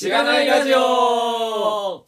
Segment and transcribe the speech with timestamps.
[0.00, 2.06] しがないラジオ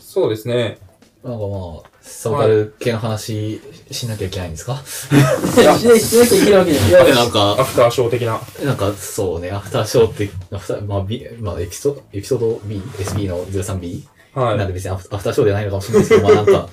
[0.00, 0.78] そうですね。
[1.22, 3.60] なんかまあ、サブカル系の話
[3.92, 7.14] しなきゃいけないんですか、しなきゃいけないわけじゃない。
[7.14, 8.40] なんかア、フターショー的な。
[8.64, 14.02] なんか、そうね、アフターショーって、アフター、まあ、B、まあ、エピソード、エピソード B、SB の 03B、
[14.34, 14.58] はい。
[14.58, 16.68] なんで別にアフアフターショーではないのかもしれないですけど、まあなんか、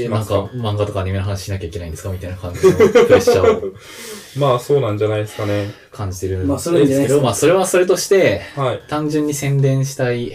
[0.00, 3.72] え、しますなんか、漫画とかアニメの話しなきゃいけないんですかみたいな感じのプレッシャーを
[4.38, 5.70] まあ、そうなんじゃないですかね。
[5.90, 8.82] 感じてるんまあですけど、まあ、それはそれとして、はい。
[8.88, 10.32] 単純に宣伝したい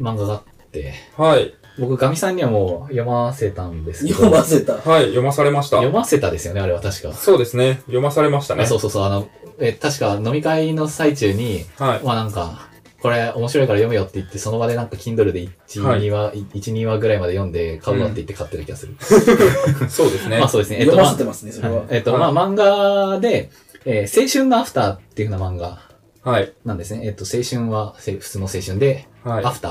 [0.00, 1.54] 漫画があって、はい。
[1.78, 4.74] 僕、ガミさんにはもう読ませたんですけど、読ませた。
[4.74, 5.04] はい。
[5.04, 5.78] 読まされました。
[5.78, 7.12] 読ませたですよね、あれは確か。
[7.12, 7.76] そうですね。
[7.86, 8.64] 読まされましたね。
[8.64, 12.00] あそうそうそう、あの、え、確か飲み会の最中に、はい。
[12.04, 12.68] まあなんか、
[13.02, 18.94] これ面白いから読めよって言って、その場でなんか Kindle で1、はい2話、1、2話ぐらいまで読んで、買うわって言って買ってる気がする。
[19.90, 20.38] そうですね。
[20.38, 20.76] まあそうですね。
[20.78, 21.86] えっと、読まませてますね、そあ、れははい。
[21.90, 23.50] えっと、はいまあ漫画で、
[23.84, 25.80] えー青春のアフターっていう風な漫画
[26.22, 26.52] はい。
[26.64, 27.02] なんですね。
[27.04, 29.44] えっと、青春はせ普通の青春で、はい。
[29.44, 29.68] アフタ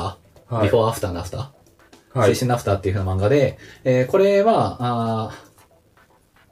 [0.49, 2.29] ー、はいビフォーアフターのアフター、はい。
[2.31, 5.31] 青春のアフターっていう風な漫画で、えーこれは、あ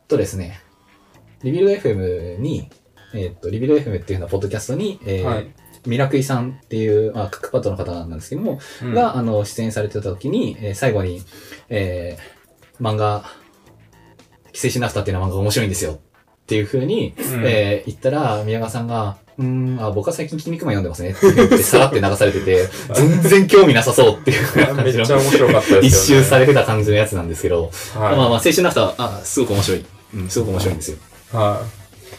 [0.07, 0.61] ーとですね、
[1.43, 2.69] Rebuild FM に、
[3.13, 5.51] えっと、リビルド FM っていう風なポッドキャストに、えーはい
[5.85, 11.21] ミラクイさんっていう、まあ、クックパッドの方なんですけども、うんが、あの、出演されてた時に、えー最後に、
[11.69, 13.23] えー漫画、青
[14.69, 15.93] 春のアフターっていうのは漫画が面白いんですよ。
[15.93, 15.97] っ
[16.47, 25.87] ていう風に、うんえー言ったら、宮川さんが、うーん、あ、僕は最近筋肉マン読んでますねって言って、 さらって流されてて、全然興味なさそうっていうめ感じのっちゃ面白かったですよね。
[25.87, 27.71] 一周されてた感じのやつなんですけど、はい。
[27.99, 29.85] まあまあ、青春のアフター、あ、すごく面白い。
[30.15, 30.97] うん、すごく面白いんですよ。
[31.31, 31.61] は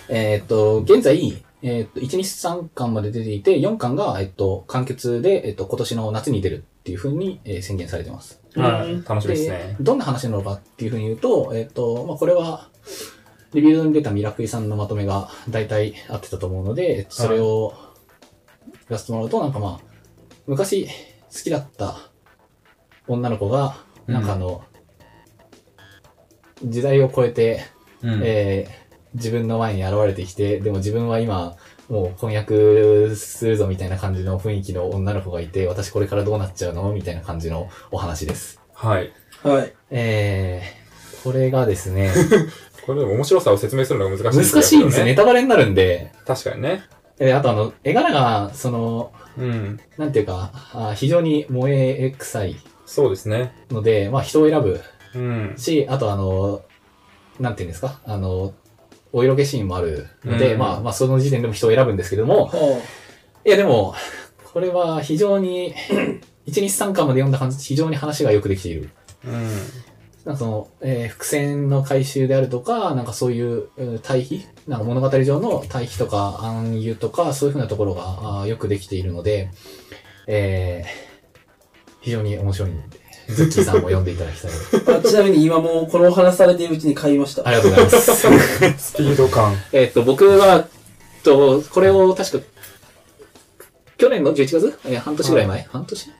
[0.08, 8.40] えーっと、現在、えーっと、1、2、3巻まで出ていて、4巻が、えっと、完結で、えっと、今年の夏に出るっていう風に、えー宣言されてます。
[8.56, 8.60] い。
[8.60, 8.92] はい。
[8.92, 9.76] うん楽しみですね。
[9.80, 12.68] どんな話なのかっていう風に言うと、えーっと、まあ、これは、
[13.52, 17.74] レビューに出たミラクイさんのまとめが大体合ってたと思うので、えっとそれを
[18.66, 19.90] 言わせてもらうと、なんかまあ、
[20.46, 20.90] 昔好
[21.44, 22.10] きだった
[23.08, 24.64] 女の子が、なんかあの、
[26.64, 27.62] 時代を超えて、
[28.02, 28.79] うんえー
[29.14, 31.56] 自分の前に現れてきて、でも自分は今、
[31.88, 38.60] もう婚約するぞみたいな感じの雰囲気の女の子がいて、私これからどうなっちゃうのみたいな感じのお話です。
[38.72, 39.12] はい。
[39.42, 39.72] はい。
[39.90, 42.12] えー、これがですね、
[42.86, 45.06] これでも面白さを説明するのが難しいです難しいんですよ。
[45.06, 46.82] ネタバレになるんで、確かにね。
[47.18, 49.80] えーあとあの、絵柄が、その、うん。
[49.98, 52.56] なんていうか、あ非常に萌え臭い
[52.86, 53.52] そうですね。
[53.70, 54.80] ので、まあ人を選ぶ
[55.14, 55.54] うん。
[55.56, 56.62] し、あとあの、
[57.38, 58.54] なんていうんですか、あの、
[59.12, 62.80] お色気シーンもあるので、うんまあまあその時点でも人を選ぶんですけれども、は
[63.44, 63.94] いやでも、
[64.52, 68.90] これは非常に、1、2、3巻まで読んだ感じ、非常に話がよくできている。
[69.24, 69.32] うん。
[70.24, 78.02] なんかその、えー伏線の回収であるとか、なんかそういうえー対比、なんか物語上の対比とか暗喩とか、そういうふうなところが
[78.40, 79.50] あーよくできているので、
[80.26, 81.10] えー
[82.02, 82.70] 非常に面白い
[83.34, 84.98] ズッキーさんも読んでいただきたい。
[84.98, 87.46] あちなみに今もうこのお話されているうちに買いました。
[87.46, 88.92] ありがとうございます。
[88.92, 89.54] スピード感。
[89.72, 90.66] えっと、僕は、
[91.22, 92.44] と、これを確か、
[93.98, 96.10] 去年の11月えー半年ぐらい前、半年？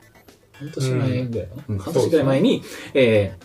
[0.53, 2.63] 半年前ぐらいかな、うん半年ぐらい前に、
[2.93, 3.37] え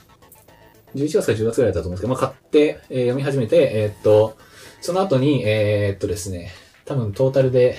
[0.94, 4.38] ー、11月か10月ぐらいだったと思うんですけど、まあ、買って、えー読み始めて、えーっと、
[4.82, 6.52] その後に、えーっとですね、
[6.84, 7.78] 多分トータルで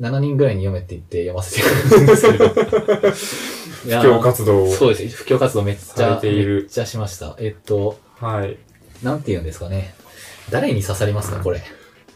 [0.00, 2.54] 7人ぐらいに読めって言って読ませてるんですけど。
[3.84, 4.72] 布布教活動を。
[4.72, 5.08] そうですね。
[5.10, 7.36] 布教活動めっちゃ、めっちゃしました。
[7.38, 8.58] えっと、はい。
[9.02, 9.94] なんて言うんですかね。
[10.50, 11.62] 誰に刺さりますか、これ？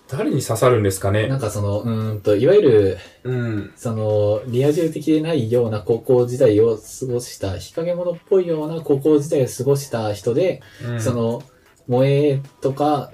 [0.09, 3.73] 誰に刺さるんですかなねんかその、うーんと、いわゆる、うん。
[3.75, 11.43] その、リア充的でないような高校時代を過ごした、日陰者っぽいような高校時代を過ごした人で、うんそ、の、
[11.87, 13.13] 萌えとか、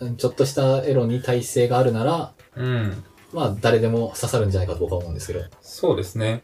[0.00, 3.04] うんちょっとしたエロに耐性があるなら、うん。
[3.32, 5.44] まあ、誰でも刺さるんじゃないかと僕は思うんですけど。
[5.62, 6.42] そうですね。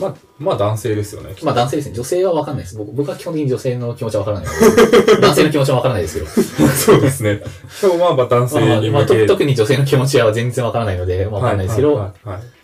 [0.00, 1.34] まあ、まあ男性ですよね。
[1.42, 1.94] まあ男性ですね。
[1.94, 2.76] 女性はわかんないです。
[2.76, 5.20] 僕僕は基本的に女性の気持ちはわからないので。
[5.20, 6.26] 男性の気持ちはわからないですけど。
[6.26, 7.42] そうですね。
[7.82, 12.60] でもまあまあ男性まあまあ、に向けと特に女性の気持ちは全然わからないので、わかんないですけど、いはいはいはいはい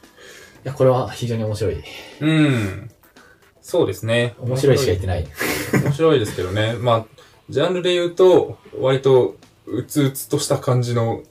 [0.67, 1.77] や、これは非常に面白い。
[2.21, 2.91] うん。
[3.63, 4.35] そうですね。
[4.41, 5.27] 面白いしか言ってない。
[5.73, 6.75] 面白いですけどね。
[6.79, 7.07] まあ、
[7.49, 11.23] ジャンルで言うと、割と、うつうつとした感じの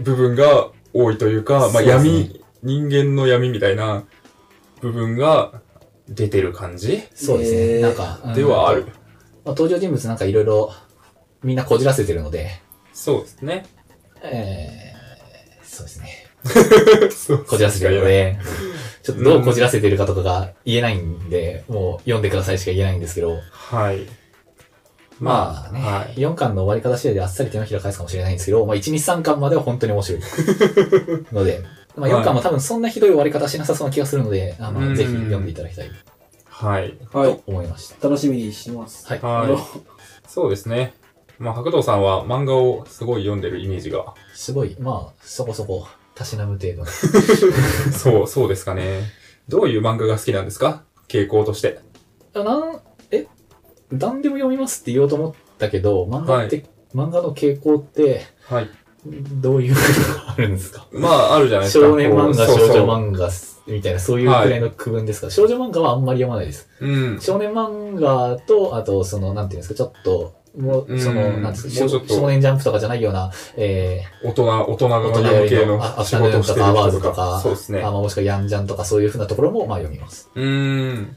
[0.00, 4.04] 部分が多いというか、まあそうですね闇、人間の闇みたいな
[4.80, 5.60] 部分が
[6.08, 7.02] 出てる感じ？
[7.14, 7.58] そうですね。
[7.58, 8.84] えーなんか、うんではある。
[8.84, 8.92] まあ、
[9.50, 10.72] 登場人物なんかいろいろ
[11.42, 12.50] みんなこじらせてるので、
[12.92, 13.66] そうですね。
[14.22, 16.26] えー、そうですね。
[17.10, 18.38] そうこじらせてるので、
[19.02, 24.06] ちょっとどうこじらせてるかとかが言えないんで、もう読んでくださいしか言えないんですけど、はい。
[25.20, 26.18] まあね、はい。
[26.20, 30.22] 4巻の終わり方次第であっさり手のひら返すかもしれないんですけど、まあ1、2、3巻までは本当に面白い。
[31.32, 31.62] ので、
[31.98, 35.90] まあ4巻も多分そんなひどい終わり方しなさそうな気がするので、あうんのぜひ読んでいただきたい
[36.48, 36.98] はい。
[37.12, 37.42] はいと。
[37.46, 38.08] 思いました。
[38.08, 39.06] 楽しみにしてます。
[39.06, 39.20] はい。
[39.22, 39.62] あのはい。
[40.26, 40.94] そうですね。
[41.38, 44.14] まあ、白道さんは漫画をすごい読んでるイメージが。
[44.34, 45.86] すごい、まあ、そこそこ、
[46.16, 46.86] たしなむ程度の。
[47.96, 49.02] そう、そうですかね。
[49.48, 50.82] どういう漫画が好きなんですか？
[51.06, 51.78] 傾向として。
[52.34, 52.80] あなん、
[53.12, 53.26] え？
[53.92, 58.68] 何でも読みますって言おうと思ったけど、漫画って、漫画の傾向って、はい。
[59.06, 60.86] どういうのがあるんですか？
[60.92, 61.86] まあ、あるじゃないですか。
[61.86, 63.30] 少年漫画、少女漫画
[63.66, 66.68] みたいな、そういうくらいの区分ですか、少女漫画はあんまり読まないです。
[66.80, 67.20] うん。
[67.20, 77.40] 少年漫画と、あと、その、なんていうんですか、ちょっと、もう、その、うんなんていうんですか、少年ジャンプとかじゃないような、え大人、大人が大人の仕フタヌーンと事をしてるかアワーズ人とか。
[77.42, 77.90] そうですねあ。
[77.90, 80.30] まあもしくはヤンジャンとかそういうふうなところも、まあ読みます。
[80.34, 81.16] うーん。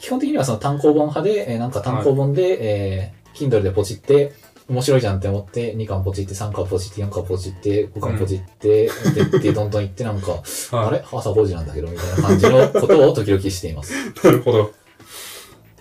[0.00, 4.32] 基本的にはその単行本派で、えーなんか単行本で、えー、Kindle でポチって、
[4.68, 10.42] 面白いじゃんって思って、2巻ポチって、3巻ポチって、4巻ポチって、5巻ポチって、で、で、どんどん行ってなんか、
[10.72, 11.04] あはれ？
[11.12, 13.94] 朝5時なんだけど、みたいな感じのことを時々しています。
[13.94, 13.96] い。
[14.24, 14.72] なるほど。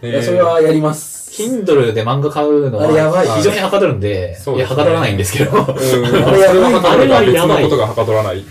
[0.04, 1.32] えいや、それはやります。
[1.42, 5.64] Kindle で漫画買うのあれやばいは非常にはかどるんで、ですねはかどらないんですけど、うん。
[5.64, 8.46] あれそれはあれは別やばいのことがはかどらない。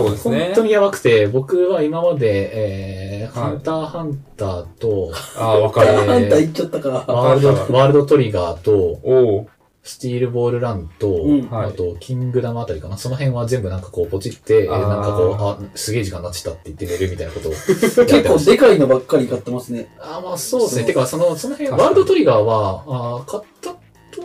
[0.00, 5.88] あれそうですね本当にやばくて、僕は今まで、えー、はいハンターハンターと、ああ、わかる。
[5.88, 6.94] えーあんた言っちゃったから。
[7.14, 9.46] ワールド、ハンターワールドトリガーと。
[9.86, 12.96] スティールボールランと、うんはいあと、キングダムあたりかな。
[12.96, 18.38] その辺は全部なんかこう、ポチって、なんかこう、あ、すげえ時間になっちゃったって言って寝るみたいなことを 結構。
[18.38, 19.94] でかいのばっかり買ってますね。
[20.00, 20.84] あーまあそうですね。
[20.84, 23.74] てか、その、その辺、ワールドトリガーは、あー買った
[24.10, 24.22] 当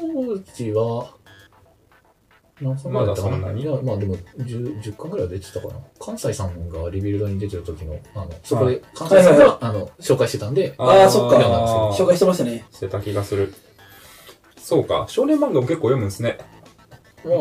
[0.55, 1.09] 時は、
[2.61, 3.61] 何巻ぐらいだったかなに？
[3.63, 5.73] いや、まあでも10、10巻ぐらいは出てたかな。
[5.99, 11.37] 関西さんがリビルドに出てる時の、あの、そこで、関西さんが、あの、紹介してたんで、あーそっか
[11.97, 12.65] 紹介してましたね。
[12.71, 13.53] してた気がする。
[14.57, 15.05] そうか。
[15.07, 16.37] 少年漫画も結構読むんですね。
[17.25, 17.31] ま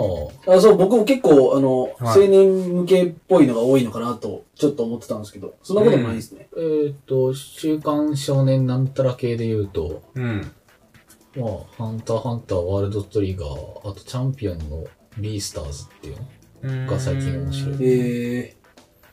[0.53, 6.49] あ、あそう、僕も結構、あの、はい青年向けっぽいのが多いのかなと、ちょっと思ってたんですけど、そんなこともないですね。
[6.57, 10.53] えっ、と、週刊少年なんたら系で言うと、うん。
[11.37, 14.85] まあ、ハンターハンター、ワールドトリガー、あとチャンピオンの
[15.21, 16.17] ビースターズっていう
[16.87, 16.87] の？
[16.91, 17.77] が最近面白い。
[17.81, 18.57] え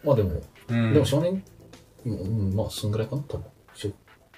[0.03, 0.93] まあでも、うん。
[0.93, 1.43] でも少年、
[2.05, 3.45] うん、うんまあ、そんぐらいかな、多分。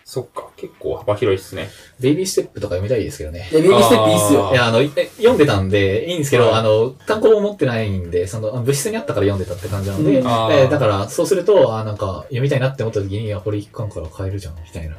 [0.08, 0.48] そっか。
[0.56, 1.68] 結構幅広いですね。
[2.00, 3.56] ベイビーステップとか読みたいですけどねー、。
[3.56, 4.54] いや、ベイビーステップいいっすよあ。
[4.54, 14.96] いや、あの、読んでたんで、いいんですけど、はいあの、単行本持ってないんで、その、あ物質にあったから読んでたって感じなので、うんえーだから、そうすると、あなんか、読みたいなって思った時に、いや、これ1巻から買えるじゃん、みたいな。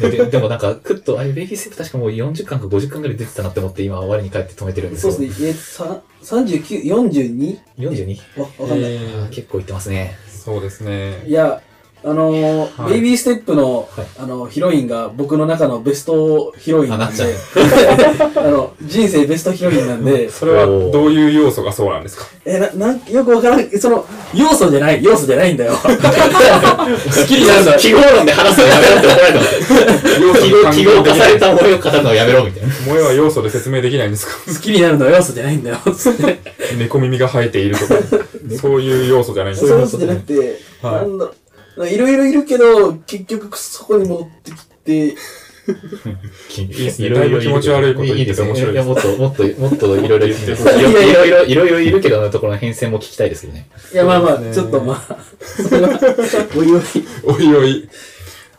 [0.00, 5.12] でででもなんか、ふっと、あれ、ベイビーステップ確かもう40巻か50巻ぐらい出てたなって思って、今、我に帰って止めてるんですよ。
[5.12, 5.48] そうですね。
[5.50, 7.58] え、さ39、42?
[7.78, 8.40] 42?
[8.40, 8.94] わ、わかんない。
[8.94, 10.16] えー結構いってますね。
[10.46, 11.24] そうですね。
[11.26, 11.60] いや、
[12.08, 12.92] あのーはい。
[12.92, 14.06] ベイビーステップの、はい。
[14.20, 17.28] あの、ヒロインが僕の中のベストヒロインなんあなっちゃう。
[17.30, 17.36] で、
[18.40, 22.26] あの、人生ベストヒロインなんで、それはどういう要素がそうなんですか？
[22.44, 25.72] え、な、なん、よくわからん、その、要素じゃない、要素じゃないんだよ。
[25.82, 25.92] 好き
[27.32, 29.56] になるのは記号論で話すのやめろって怒られてます。
[30.46, 32.72] 記号、記号化された思いを語るのをやめろ、みたいな。
[32.72, 34.32] 萌えは要素で説明できないんですか？
[34.46, 35.78] 好きになるのは要素じゃないんだよ。
[35.96, 36.38] つって
[36.78, 37.94] 猫耳が生えているとか。
[38.60, 39.72] そういう要素じゃないんですか？
[39.72, 40.94] そういうことじゃなくて、はい。
[40.94, 41.26] なんだ
[41.76, 53.68] いろいろいるけど、結局そこに戻ってきて、いいですねだいぶ気持ち悪いこと言ってて面白いいや、ですもっと、もっと、 もっといろいろ、い言っていろ、いろいろ、いろいろいるけどのところの変遷も聞きたいですけどね。
[53.92, 55.98] いや、まあまあ、ちょっとまあ、それは、
[56.56, 56.80] おいおい。
[56.80, 56.86] い
[57.24, 57.88] おいおい。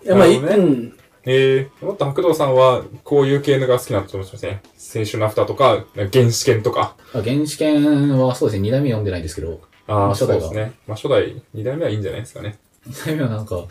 [0.08, 0.94] や、まあ、うん。
[1.26, 4.62] えー、もっと白道さんは、こういう系のが好きなのと思いますね。
[4.96, 6.96] 青春のアフターとか、原始圏とか。
[7.14, 10.74] あ原始圏はそうですね、2代目読んでないんですけど、ああ、そうですね。
[10.88, 12.58] まあ初代、二代目はいいんじゃないですかね。
[12.90, 13.68] 2代目はなんか、はい。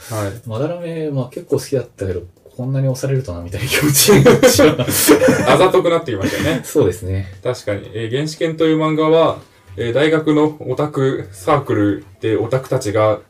[0.48, 2.22] まだらめ、まあ結構好きだったけど、
[2.56, 4.76] こんなに押されるとな、みたいな気持ちになってしまう
[5.48, 6.62] あざとくなってきましたよね。
[6.64, 7.32] そうですね。
[7.42, 7.90] 確かに。
[7.94, 9.38] えー、原始圏という漫画は、
[9.76, 13.20] えー大学のオタクサークルでオタクたちが、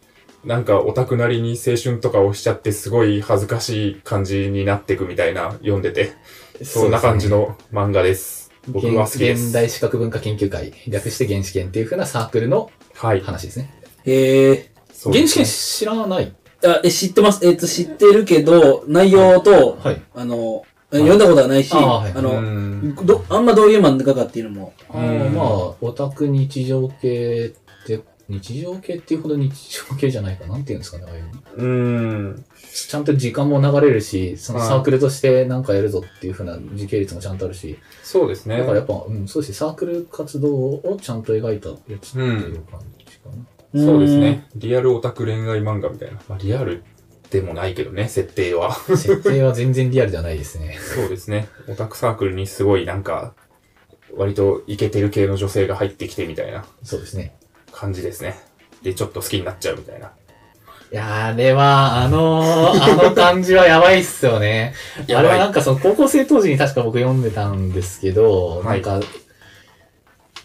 [0.44, 6.12] なんかオタクなりに青春とかをしちゃってすごい恥ずかしい感じになっていくみたいな読んでて、
[6.62, 8.52] そんな感じの漫画です。
[8.68, 9.46] 僕は好きです。
[9.46, 13.20] 現代史学文化研究会、略して原始圏っていう風なサークルのはい。
[13.22, 13.72] 話ですね。
[14.04, 14.54] へえ。
[14.54, 16.32] 原始圏そうですね知らない？
[16.64, 17.46] あ、え、知ってます。
[17.46, 20.02] えっと、知ってるけど、内容と、はい。
[20.14, 22.94] あの、読んだことはないし、あはいの、ん。
[23.04, 25.46] ど、あんまどういう漫画かっていうのも、あまあ、
[25.80, 30.46] オタク日常系って、日常系っていうほど日常系じゃないか。
[30.46, 31.66] なんていうんですかね、ああいうのう
[32.32, 32.44] ん。
[32.74, 38.58] ちゃんと時間も流れるし、そのはいサークルとしてなんかやるぞっていう風な時系列もちゃんとあるし、そうですね。
[38.58, 43.34] だからやっぱ、うん、そうですね、サークル活動をちゃんと描いたやつっていう感じかな。
[43.84, 44.46] そうですね。
[44.54, 46.20] リアルオタク恋愛漫画みたいな。
[46.28, 46.84] まあ、リアル
[47.30, 48.74] でもないけどね、設定は。
[48.96, 50.78] 設定は全然リアルではないですね。
[50.94, 51.48] そうですね。
[51.68, 53.34] オタクサークルにすごいなんか、
[54.16, 57.36] 割とイケてる系の女性が入ってきてみたいなそうですね。
[57.72, 58.36] 感じですね。
[58.82, 60.12] で、ちょっと好きになっちゃうみたいな。
[60.92, 64.72] いやー、あれは、あのー、 あの感じはやばいっすよね。
[65.08, 69.06] あれはなんかその高校生当時に確か僕読んでたんですけど、はいなんか、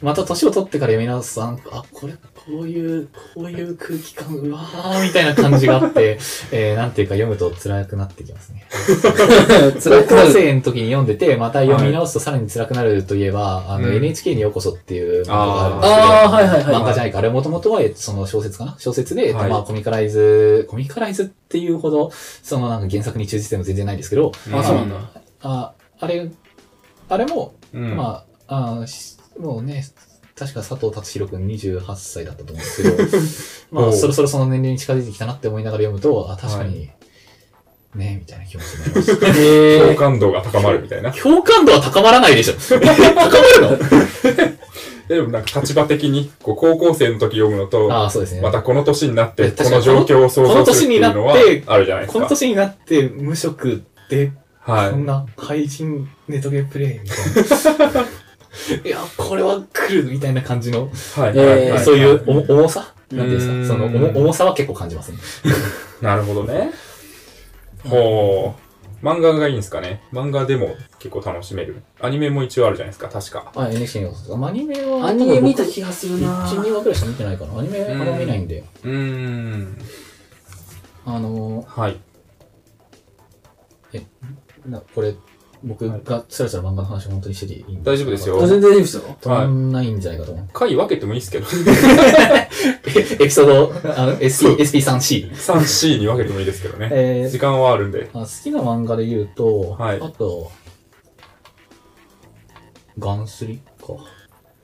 [0.02, 2.14] また年を取ってから読み直すと、あ、これ、
[2.52, 6.20] こういう、こういう空気感、うわー、みたいな感じがあって、
[6.52, 8.68] えー、なんていうか読むと辛くなってきますね。
[9.02, 10.34] 高 校辛くなる。
[10.34, 16.76] 生の時に読んでて、また読み直すとさらに辛くなるといえば、あの、うん NHK にようこそっていう漫画があるんですけど、ああ、はいはいはい。
[16.76, 17.20] 漫画じゃないか。
[17.20, 18.76] あれもともとは、えっとその小説かな？
[18.80, 22.12] 小説で、えっとはいまあコミカライズ、コミカライズっていうほど、
[22.44, 24.96] そのなんか原作に忠実でも全然ないですけど、あ、そうなんだ。
[25.42, 26.30] あ、あれ、
[27.08, 27.96] あれも、うん。
[27.96, 29.84] まあ、あしもうね、
[30.42, 32.98] 確か佐藤達弘くん28歳だったと思うんですけど、
[33.80, 36.90] まあそろそろその年齢に近づいてきたなって思いながら読むと、あ、確かに、
[37.94, 39.18] ねみたいな気持ちになります。
[39.18, 41.12] 共 えー、感度が高まるみたいな。
[41.12, 42.56] 共感度は高まらないでしょ。
[42.58, 44.58] 高まる
[45.08, 48.42] でもなんか立場的に、こう高校生の時読むののと、ああ、そうですね。
[48.42, 52.20] またこの年になって、この状況を想像するっていうのはこの年になってあるじゃないですか。
[52.20, 54.32] この年になって無職で
[54.62, 54.98] はいこ。
[54.98, 58.06] んな配信ネットゲプレイみたいな。
[58.84, 60.90] いや、これは来るみたいな感じの、はい。
[60.90, 62.94] えーはいはいそういう重重さ？
[63.12, 63.76] なんていうんですか？
[63.76, 65.18] その重重さは結構感じますね。
[66.02, 66.72] なるほどね。
[67.88, 69.06] ほう。
[69.06, 70.04] 漫画がいいんですかね？
[70.14, 71.82] 漫画でも結構楽しめる。
[72.00, 73.52] アニメも一応あるじゃないですか、確か。
[73.56, 77.60] あ、NHK のことアニメは、アニメ見た気がするな1、2話くらいしか見てないかな。
[77.60, 78.64] アニメあんま見ないんで。
[78.84, 79.78] うーん。
[81.06, 81.98] あのはい。
[83.94, 84.04] ー、
[84.70, 85.16] なこれ、
[85.64, 89.04] 僕がつらつら漫画の話を本当にしてていいん大丈夫ですよあ全然大丈夫ですよ。
[89.22, 90.48] 止まんないんじゃないかと思う。
[90.54, 91.46] 回分けてもいいですけど。
[93.14, 95.32] エピソード、あの、SP、SP3C。
[95.32, 96.90] 3C に分けてもいいですけどね。
[96.92, 98.10] えー時間はあるんで。
[98.14, 100.52] あ好きな漫画で言うと、はいあと、
[102.98, 103.94] ガンスリか。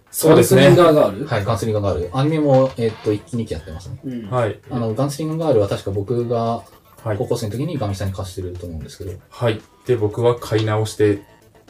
[0.10, 0.86] そうですねガンスリン。
[0.86, 1.26] ガーがある？
[1.28, 2.10] はい、ガンスリンガーガール。
[2.14, 4.00] アニメも、えっと、一期二期やってますね。
[4.04, 4.30] うん。
[4.30, 4.60] はい。
[4.72, 6.64] あの、ガンスリンガーガールは確か僕が
[7.04, 7.28] はい高。
[7.28, 9.62] 校生の時にガミさんに貸してると思うんですけど、はい。
[9.86, 11.22] で、僕は買い直して、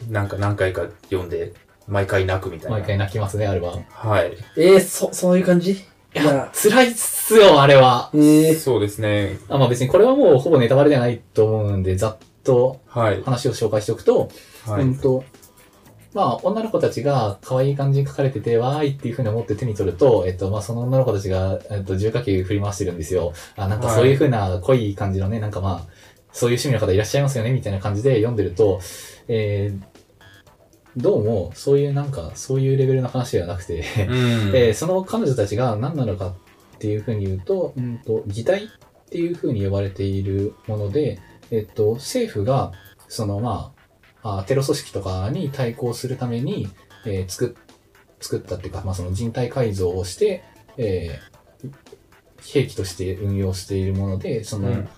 [0.08, 1.52] なんか何回か読んで、
[1.86, 2.78] 毎回泣くみたいな。
[2.78, 3.76] 毎回泣きますね、あれは。
[3.76, 4.32] いはい。
[4.56, 5.72] えー、そ、そういう感じ？
[5.72, 5.76] い
[6.14, 8.10] やや、辛いっすよ、あれは。
[8.14, 9.38] えー、そうですね。
[9.48, 13.22] あまあ別にこれはもうほぼネタバレではないと思うんで、ざっとはい。
[13.22, 14.30] 話を紹介しておくと、
[14.66, 14.82] はい。
[14.82, 15.24] うんと、
[16.14, 23.32] まあ、女の子たちが可愛い感じに書かれてて、わーいっていう風に思って手に取ると、えっと、まあ、その女の子たちが、えっと、重火球振り回してるんですよ。
[23.56, 25.92] あ、なんかそういう風な濃い感じのね、なんかまあ、
[26.32, 28.80] そういう趣味の方いらっしゃいますよね、みたいな感じで読んでると、
[29.28, 34.16] えー、どうも、そういうなんか、そういうレベルの話ではなくて、うん。
[34.54, 38.68] えーその彼女たちが何なのかっていうふうに言うと、うんと、擬態っ
[39.10, 41.18] ていうふうに呼ばれているもので、
[41.50, 42.72] えっと、政府が、
[43.08, 43.77] そのまあ、
[44.36, 46.68] あテロ組織とかに対抗するために、
[47.06, 47.76] えー作っ、
[48.20, 50.44] 作ったっていうか、まあその人体改造をして、
[50.76, 51.38] えー
[52.40, 54.88] 兵器として運用しているもので、その、うん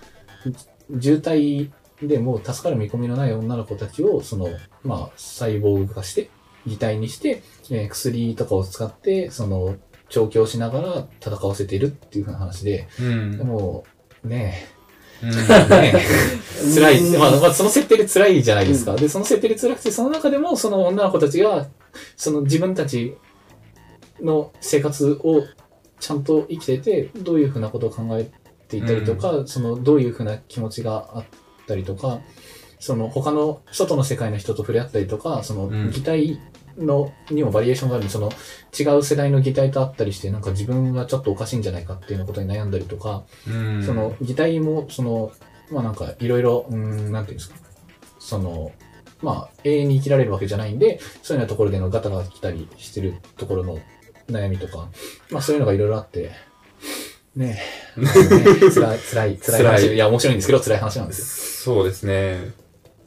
[0.99, 1.71] 渋滞
[2.01, 4.49] でもう助かる見込みのない女の子たちを、その、
[4.83, 6.29] まあ、サイボーグ化して、
[6.65, 9.77] 擬態にして、えー薬とかを使って、その、
[10.09, 13.37] 調教しながら戦わせているっていう風な話で、うん。
[13.37, 13.85] でも、
[14.23, 14.80] ねえ、
[15.21, 16.99] 辛い。
[16.99, 18.95] うんまあ、まあ、その設定で辛いじゃないですか。
[18.95, 21.67] で、その設定で辛くて、その中でも、その女の子たちが、
[22.15, 23.15] その自分たち
[24.21, 25.43] の生活を
[25.99, 28.29] ちゃんと生きてて、どういうふうなことを考え
[28.67, 31.25] ていたりとか、その、どういうふうな気持ちがあっ
[31.67, 32.21] たりとか、
[32.79, 36.39] その、他の、外の世界の人と触れ合ったりとか、そのうん、擬態
[36.77, 38.31] の、にもバリエーションがあるその、
[38.77, 45.31] 違う世代の擬態とあったりして、なんか自分がちょっとおかしいんじゃないかっていうようなことに悩んだりとか、うんその、擬態も、その、
[45.71, 47.55] まあなんか、いろいろ、うーん、なんていうんですか。
[48.19, 48.71] その、
[49.21, 53.79] まあ、永遠に生きられるわけじゃないんで、そういうようなところでのガタが来たりしてるところの
[54.29, 54.89] 悩みとか、
[55.29, 56.31] まあそういうのがいろいろあって、
[57.35, 57.61] ね
[57.97, 59.81] え、まあね辛い、辛い、辛い話。
[59.81, 62.51] 辛いいや、面白いんですけど、辛い話なんですそうですね。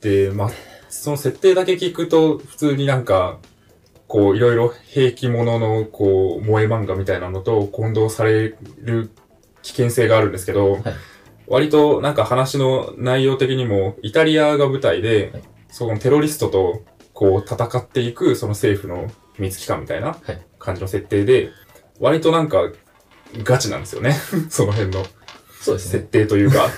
[0.01, 0.51] で、まあ、
[0.89, 3.39] その設定だけ聞くと、普通になんか、
[4.15, 9.11] こう、いろいろ兵器ものの、こう、萌え漫画みたいなのと混同される
[9.63, 10.83] 危険性があるんですけど、はい
[11.47, 21.51] 割となんか話の内容的にも、イタリアが舞台で、はいそのテロリストと、こう、戦っていく、その政府の秘密機関みたいなはい感じの設定で、
[21.99, 22.71] 割となんか、
[23.43, 24.15] ガチなんですよね。
[24.49, 25.01] その辺の。
[25.01, 25.07] よ。
[25.61, 26.09] そうです設ね。
[26.11, 26.69] 定というか、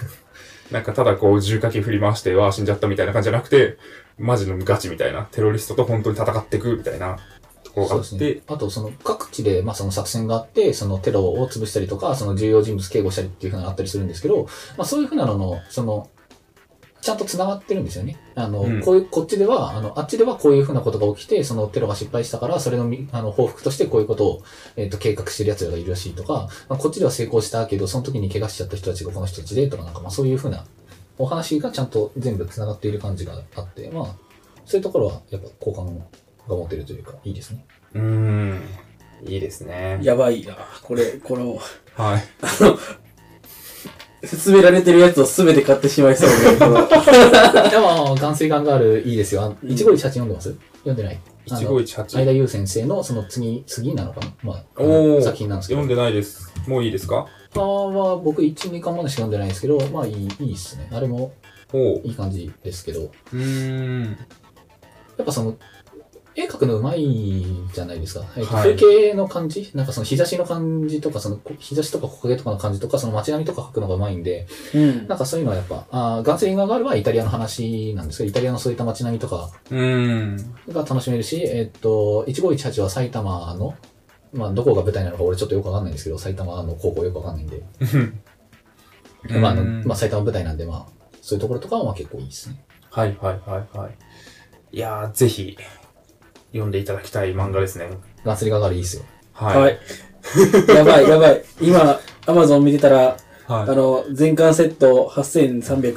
[0.73, 3.77] なんかただこう重火器振り回して、わあ死んじゃったみたいな感じじゃなくて、
[4.19, 7.19] マジのガチみたいな、テロリストと本当に戦っていくみたいな
[7.63, 8.43] ところがあって、ね。
[8.47, 16.09] あと、その各地で、まあその作戦があって、そのテロを潰したりとか、その重要人物警護したりっていうふうなのがあったりするんですけど、まあそういうふうなのの、その、
[17.07, 18.19] ちゃんと繋がってるんですよね。
[18.35, 24.43] あの、うんこういう、こっちでは、あの、あっちではこういうふうなことが起きて、そのテロが失敗したから、それのみ、あの、報復としてこういうことを、
[24.75, 30.65] えっ、と、計画してる奴らがいるらしいとか、まあ、こっちでは成功したけど、その時に怪我しちゃった人たちがこの人たちで、とか、なんかまあそういうふうな
[31.19, 34.07] お話がちゃんと全部繋がっている感じがあって、まあ、
[34.65, 36.05] そういうところは、やっぱ好感が
[36.57, 37.65] 持てるというか、いいですね。
[37.95, 38.61] うーん。
[39.27, 39.99] いいですね。
[40.03, 40.57] やばいな。
[40.83, 41.59] これ、この、
[41.95, 42.23] はい。
[44.27, 49.43] 勧められてるやつをすべて買ってしまいそうで、 このいや、まあ、岩水岩ガールいいですよ。
[49.43, 50.57] あのうん1518読んでます？
[50.79, 51.21] 読んでない？
[51.51, 52.05] あの1518。
[52.09, 54.33] 相田優先生のその次、次なのかな？
[54.43, 55.81] まあ、あお作品なんですけど。
[55.83, 56.53] 読んでないです。
[56.67, 57.27] もういいですか？
[57.63, 60.89] あは僕1、2巻までしか読んでないんですけど、まあいい、いいっすね。
[60.93, 61.33] あれも
[61.73, 62.01] おう。
[62.05, 64.17] いい感じですけど、うーん。
[65.17, 65.57] やっぱその、
[66.39, 67.03] 絵描くのうまい
[67.73, 68.27] じゃないですか。
[68.37, 69.71] えっとはい風景の感じ？
[69.75, 75.09] なんかその日差しの感じとか、そのこ日差しとか木陰とかの感じとか、その街並みとか描くのがうまいんで、うん。
[75.09, 80.55] なんかそういうのはやっぱ、あーガンツリンガーガールはイタリアの話なんですけど、イタリアのそういった街並みとかうーん。
[80.69, 83.75] が楽しめるし、えっと、1518は埼玉の、
[84.37, 87.63] まあ、どこが舞台なのか俺ちょっとよくわかんないんですけど、埼玉の高校よくわかんないんで、
[89.41, 92.63] まあ、あの、うんまあ、埼玉舞台なんで、まあ、そういうところとかはまあ結構いいですね。
[92.91, 93.95] はいはいはいはい。
[94.73, 95.57] いやー、ぜひ、
[96.53, 97.89] 読んでいただきたい漫画ですね。
[98.25, 99.05] ガンツリガーガールいいですよ。
[99.33, 99.61] はい。
[99.61, 99.79] はい。
[100.75, 101.43] やばい、やばい。
[101.61, 103.17] 今、アマゾン見てたら、
[103.49, 105.93] あはの、全巻セット8300。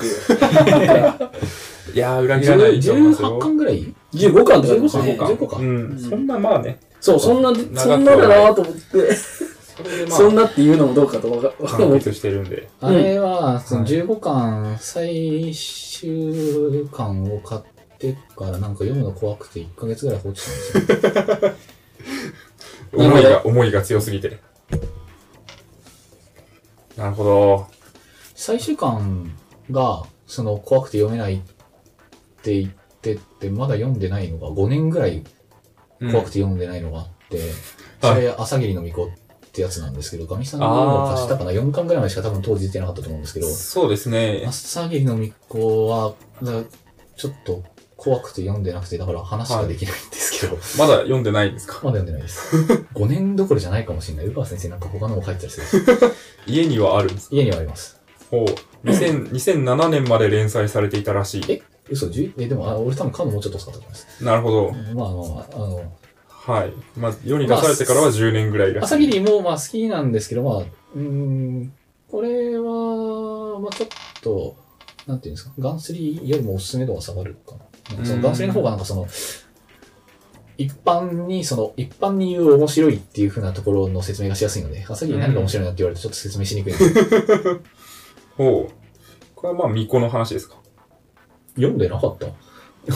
[1.94, 1.96] い。
[1.96, 3.40] いやー、裏切らないと思います18よ。
[3.40, 5.16] 巻ぐらい？15巻って書いてます15ね。
[5.16, 6.00] か15かうん。
[6.00, 6.80] そんな、まあね。
[7.00, 11.94] そう、そんな、そんなだなと思って、それでまあ、そんなって言うのもどうかとわかる。
[11.94, 12.70] 結してるんで。
[12.82, 17.62] あれは、そのはい15巻、最終巻を買っ
[17.98, 21.54] てからなんか読むの怖くて1ヶ月ぐらい放置したんですよ。
[23.08, 24.40] 思いが、思いが強すぎて。
[26.98, 27.68] なるほど。
[28.36, 29.32] 最終巻
[29.72, 31.40] が、その、怖くて読めないっ
[32.42, 35.24] て言ってて、まだ読んでないのが、5年ぐらいうん
[36.00, 37.50] 怖くて読んでないのがあって、はい
[38.02, 44.44] それ、朝霧の巫女ってやつなんですけど、ガミさんの貸したかな ?4 巻ぐらいまでしか多分当時出てなかったと思うんですけど、そうですね。
[44.48, 46.14] 朝霧の巫女は、
[47.18, 47.64] ちょっと
[47.98, 51.82] 怖くて読んでなくて、だから話ができないんですけど、まだ読んでないんですか？
[51.84, 52.56] まだ読んでないです。
[52.96, 54.26] 5年どころじゃないかもしれない。
[54.28, 55.86] 湯川先生なんか他のも書いてたりする。
[56.48, 57.36] 家にはあるんですか？
[57.36, 58.00] 家にはあります。
[58.32, 58.88] ほう。
[58.88, 61.46] 2000 2007年まで連載されていたらしい。
[61.52, 62.34] え嘘 ?10?
[62.38, 64.24] え、でも、あ俺多分買うのもうちょっと遅かったと思います。
[64.24, 64.72] なるほど。
[64.72, 65.92] まあまあまあ、あの、
[66.52, 66.74] はい。
[66.98, 68.86] まあ、世に出されてからは10年ぐらいらしい。
[68.86, 71.74] 朝霧もまあ好きなんですけど、まあ、うーん、
[72.10, 73.90] これは、まあちょっ
[74.22, 74.56] と、
[75.06, 77.56] なんていうんですか、ガンスリーよりもおすすめ度が下がるか
[77.98, 78.06] な。
[78.06, 79.08] そのガンスリーの方がなんかその、
[80.58, 86.74] 一般に、その、一般に言う面白いっていう風なところの説明がしやすいので、朝霧何が面白いなって言われるとちょっと説明しにくい
[88.38, 88.74] ほう。
[89.36, 90.58] これはまあ、巫女の話ですか？
[91.56, 92.28] 読んでなかった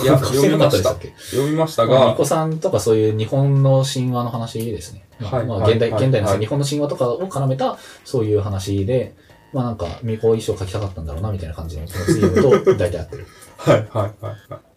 [0.01, 0.93] いや、読みました。
[0.93, 1.13] っけ？
[1.31, 5.05] 読みましたまあ、が巫、女さんとかそういう日本の神話の話ですね。
[5.19, 9.15] まあ、はいまあ現代、現代のはい日本の神話とかを絡めたそういう話で、
[9.53, 13.27] まあなんか、巫女衣装書きたかったんだろうな、みたいな感じの気持ちで読むと、大体合ってる。
[13.57, 14.11] はい、はい、はい。
[14.23, 14.73] はい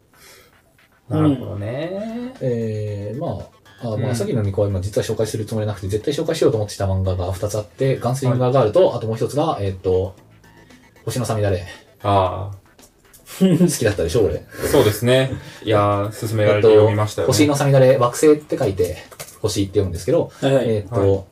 [1.08, 2.34] なるほどね。
[2.40, 3.44] えー、ま
[3.80, 10.16] あ、あうんまあ、さっきの巫女は今実は紹介するつもりなくて、絶対紹介しようと思ってた漫画が2つあって、ガンスリンガーガールと、あともう一つが、えーっと、
[11.04, 11.64] 星のさみだれ。
[12.02, 12.50] あ
[13.60, 14.36] 好きだったでしょ、俺。
[14.36, 15.32] あ、そうですね。
[15.62, 17.32] いやー、勧められて読みましたよね。
[17.32, 18.98] 星のさみだれ、惑星って書いて、
[19.40, 20.64] 星って読むんですけど、はいはい。
[20.68, 21.24] えーっと、はい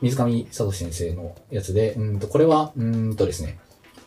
[0.00, 3.58] 水上聡先生のやつで、うんと、これは、うーんとですね、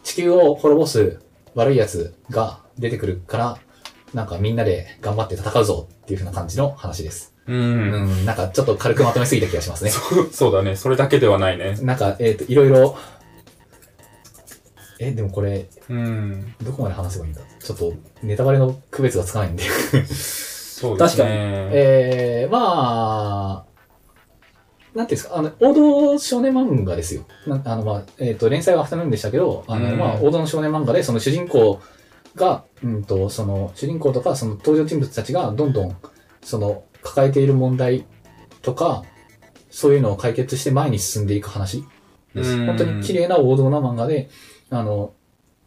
[0.03, 1.19] 地球を滅ぼす
[1.53, 3.57] 悪い奴が出てくるから、
[4.13, 7.33] なんかみんなで頑張って戦うぞっていう風な感じの話です。
[7.47, 7.53] う。
[7.53, 9.89] うんん、なんかちょっと軽くまとめすぎた気がしますね。
[9.89, 10.75] そうそうだね。
[10.75, 11.77] それだけではないね。
[11.81, 12.97] なんか、えっ、と、いろいろ、
[15.03, 16.53] え、でもこれ、うん。
[16.61, 17.41] どこまで話せばいいんだ？
[17.59, 19.63] ちょっと、ネタバレの区別がつかないんで。
[19.63, 21.25] そうですね。
[21.71, 23.71] えー、まあ、
[24.93, 27.25] なんていうんですか、あの、王道少年漫画ですよ。
[27.47, 31.81] なあの、まあ、えっ、と、連載はアフタヌーンでしたけど、あの、うんまあ、王道の少年漫画で、その主人公
[32.35, 35.97] が、うんと、その、主人公とか、その登場人物たちが、どんどん、
[36.43, 38.05] その、抱えている問題
[38.61, 39.03] とか、
[39.71, 41.83] そういうのを解決して前に進んでいく話
[42.35, 42.51] です。
[42.51, 44.29] うん本当に綺麗な王道な漫画で、
[44.71, 45.13] あの、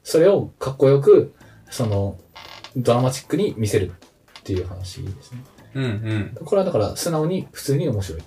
[0.03, 1.35] それをかっこよく、
[1.71, 2.19] その、
[2.77, 3.93] ドラマチックに見せる
[4.41, 5.45] っていう話ですね。
[5.75, 8.23] うんこれはだから、素直に、普通に面白い。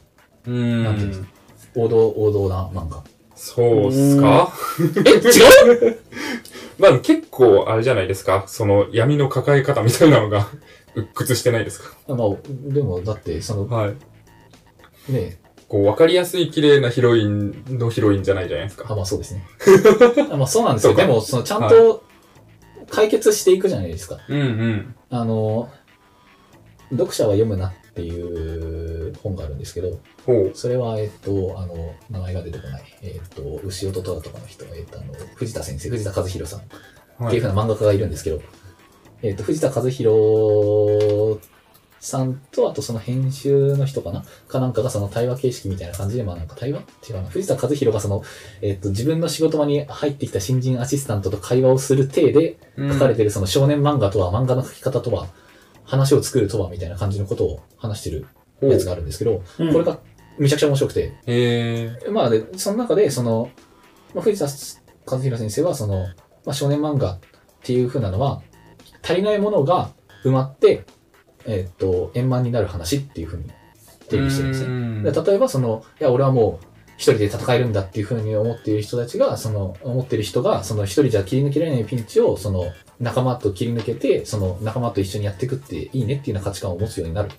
[0.48, 0.56] うん。
[0.82, 1.30] うなんていうんですんか？
[1.76, 3.04] 王道、王道な漫画。
[3.36, 4.52] そうっすか？
[5.06, 6.00] え、違う？
[6.80, 8.44] まあ結構あれじゃないですか？
[8.48, 10.48] その闇の抱え方みたいなのが
[10.96, 11.96] 鬱屈してないですか？
[12.08, 12.18] まあ、
[12.72, 13.96] でも、だって、その、はい。
[15.12, 15.38] ね、
[15.68, 18.96] こう、わかりやすい綺麗なヒロインのヒロインじゃないじゃないですあ、か。
[18.96, 19.46] まあそうですね。
[20.32, 20.96] あまあそうなんですよ。
[20.96, 22.04] でも、その、ちゃんと
[22.90, 24.18] 解決していくじゃないですか。
[24.30, 24.96] うんうん。
[25.10, 25.70] あの、
[26.92, 30.52] 読者は読むなっていう本があるんですけど、ほう。
[30.54, 32.84] それは、えっと、あの、名前が出てこない。
[33.02, 36.62] えっと、牛音虎とかの人、えっと、あの、藤田先生、藤田和弘さん
[37.22, 37.28] はい。
[37.28, 38.40] っていうふうな漫画家がいるんですけど、
[39.22, 41.40] えっと、藤田和弘
[42.00, 44.24] さんと、あとその編集の人かな？
[44.48, 46.82] かなんかがその対話形式みたいな感じで、まあなんか対話？
[47.10, 47.30] 違うな。
[47.30, 48.24] 藤田和弘がその、
[48.62, 55.28] えっと、自分の仕事場に入ってきた新人アシスタントと会話をする体で書かれてるその少年漫画とは、漫画の書き方とは、
[55.84, 58.28] 話を作るとは、みたいな感じのことを話してる
[58.62, 59.72] やつがあるんですけど、うん。
[59.72, 60.00] これが
[60.38, 62.10] めちゃくちゃ面白くて、へえ。
[62.12, 63.50] まあで、その中で、その、
[64.14, 64.48] まあ、藤田
[65.06, 66.08] 和弘先生は、その、
[66.46, 67.20] まあ、少年漫画っ
[67.64, 68.42] ていう風なのは、
[69.02, 69.92] 足りないものが
[70.26, 70.84] 埋まって、
[71.48, 73.50] えーっと、円満になる話っていう風に
[74.10, 75.02] 定義してるんですね。
[75.04, 76.66] ねで例えば、その、いや、俺はもう、
[76.98, 82.66] 一人で戦えるんだっていう風に思っている人たちが、その、思っている人が、その一人じゃ切り抜けられないピンチを、その、
[83.00, 87.28] 仲間と切り抜けて、その仲間と一緒にやっていくっていいねっていうような価値観を持つようになる。
[87.28, 87.30] っ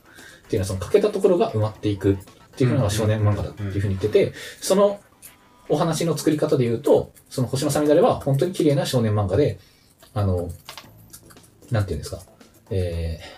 [0.49, 2.17] ていうのは、その欠けたところが埋まっていくっ
[2.57, 5.01] ていうのが少年漫画だっていう風に言ってて、その
[5.69, 9.59] お話の作り方で言うと、その星のサミダレは本当に綺麗な少年漫画で、
[10.15, 10.51] あの、
[11.71, 12.23] なんていうんですか、
[12.71, 13.21] え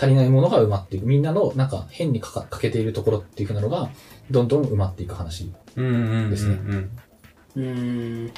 [0.00, 1.06] 足りないものが埋まっていく。
[1.06, 3.90] みんなのなんか変にかか欠けているところっていう風なのが、
[4.30, 5.52] どんどん埋まっていく話。
[5.76, 6.30] うんうんうんうん。
[6.30, 6.54] ですね
[7.56, 7.62] うー
[8.28, 8.32] ん。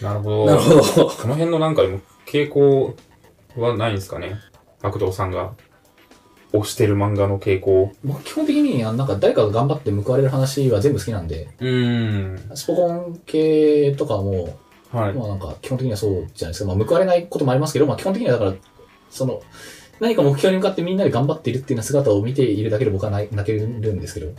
[0.00, 0.46] なるほど。
[0.46, 1.08] なるほど。
[1.08, 2.96] この辺のなんかでも傾向
[3.56, 4.36] はないんですかね？
[4.82, 5.52] 悪道さんが
[6.52, 7.92] 推してる漫画の傾向。
[8.02, 12.56] 僕基本的に、なんか誰かが頑張って報われる話は全部好きなんで、うーん。
[12.56, 14.58] スポコン系とかも、
[14.90, 15.12] はい。
[15.12, 16.74] まあなんか基本的にはそうじゃないですか。
[16.74, 18.54] まあ報われないこともありますけど、まあ基本的にはだから、
[19.10, 19.42] その、
[20.00, 24.32] 何か目標に向かってみんなで頑張っているっていうような姿を見ているだけで僕は泣泣けるんですけど、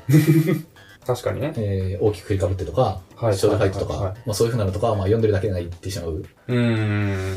[1.05, 1.53] 確かにね。
[1.55, 6.25] えー大きく振りかぶってとか、はいショートファイトとか、はいはいまあそういうふうなのとかはまあ読んでるだけで泣いてしまう。
[6.47, 7.35] うーん。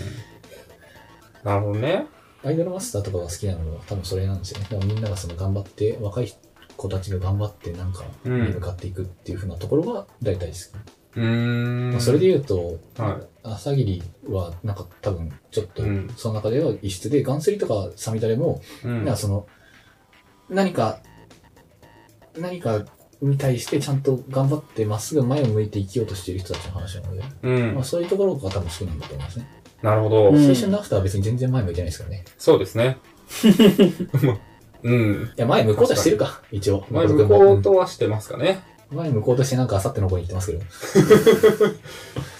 [1.42, 2.06] なるほどね。
[2.42, 4.66] アイドルマスターとかが好きなのは多分それなんですよね。
[4.70, 6.32] だからみんながその頑張って、若い
[6.76, 10.58] 子たちが頑張ってなんかうんに向かっていくっていうふうなところが大体好き。
[11.16, 11.90] うーん。
[11.92, 18.86] まあそれで言うと、は朝霧はなんか多分ちょっとうんその中では異質で、ガンスリとかサミダレも、い。
[18.86, 18.96] うん。
[18.98, 19.46] なんかその、
[20.48, 21.00] 何か、
[22.38, 22.84] 何か
[23.20, 27.84] に対してちゃんと頑張ってまっすぐ前を向いて生きようとしている人たちの話なので、うんまあ。
[27.84, 29.48] そういうところが多分好きなんだと思いますね。
[29.82, 30.30] なるほど。
[30.30, 32.24] うん青春のアフターは別に全然前向いてないですからね。
[32.38, 32.98] そうですね。
[34.82, 35.32] うん。
[35.36, 36.84] いや、前向こうとしてるか、一応。
[36.90, 38.62] まあ、向こうとはしてますかね。
[38.94, 40.62] うん前向こうとしてなんかあさっての方に行ってますけど。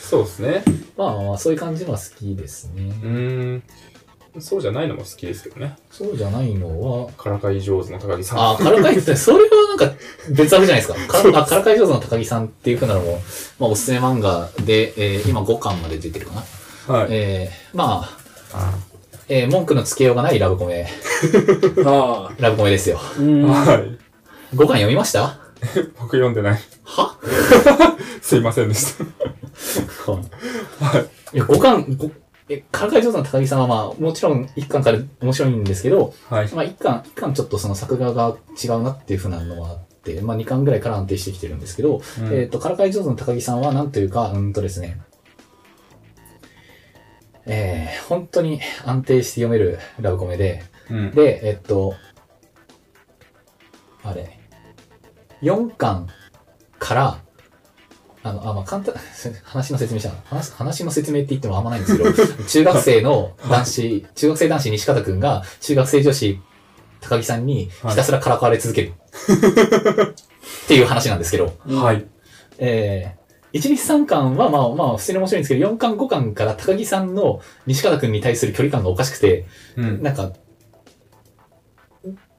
[0.00, 0.62] そうですね。
[0.96, 2.92] まあまあ、そういう感じのは好きですね。
[3.02, 3.08] うー
[3.56, 3.62] ん。
[4.40, 5.76] そうじゃないのも好きですけどね。
[5.90, 8.50] そうじゃないのは、からかい上手の高木さん。
[8.52, 9.92] あ、からかいって、それはなんか
[10.30, 10.94] 別枠じゃないですか。
[11.22, 13.22] からあからかい上手の高木さんっていうふうなのも、
[13.60, 16.34] まあおすすめ漫画で、えー今5巻まで出てるか
[16.88, 16.94] な。
[16.94, 17.08] はい。
[17.10, 18.08] えーま
[18.52, 18.74] あ、
[19.28, 20.86] えー文句のつけようがないラブコメ、
[21.86, 22.32] ああ。
[22.38, 23.00] ラブコメですよ。
[23.18, 23.48] うーん。
[23.48, 23.98] はい。
[24.56, 25.38] 5巻読みました？
[25.98, 26.60] 僕読んでない。
[26.84, 27.18] は？
[28.20, 29.04] すいませんでした。
[29.04, 29.06] い
[31.36, 32.10] や、5巻、ご
[32.48, 36.48] え、からかい上手の高木さんはまあ、もちろん1巻から面白いんですけど、はい。
[36.52, 45.00] まあ1巻、一巻ちょっとその作画が違うなっていうふうなのはあって、まあ2巻ぐらいから安定してきてるんですけど、うんえっ、と、からかい上手の高木さんはなんというか、うんとですね、
[47.46, 51.10] えー、本当に安定して読めるラブコメで、うん。
[51.12, 51.94] で、えっと、
[54.02, 54.38] あれ、
[55.44, 56.08] 4巻
[56.78, 57.18] から、
[58.22, 58.94] あの、あ、まあ、簡単、
[59.44, 62.12] 話の説明したな話、話の説明って言ってもあんまないんですけど、
[62.48, 66.40] 中学生の男子、中学生男子西方くんが、中学生女子
[67.00, 68.94] 高木さんにひたすらからかわれ続ける。
[70.64, 72.06] っていう話なんですけど、はい。
[72.58, 79.44] えー、1、2、3巻はまあまあ普通に面白いんですけど、4巻、5巻から高木さんの西方くんに対する距離感がおかしくて、
[79.76, 80.02] うん。
[80.02, 80.32] なんか、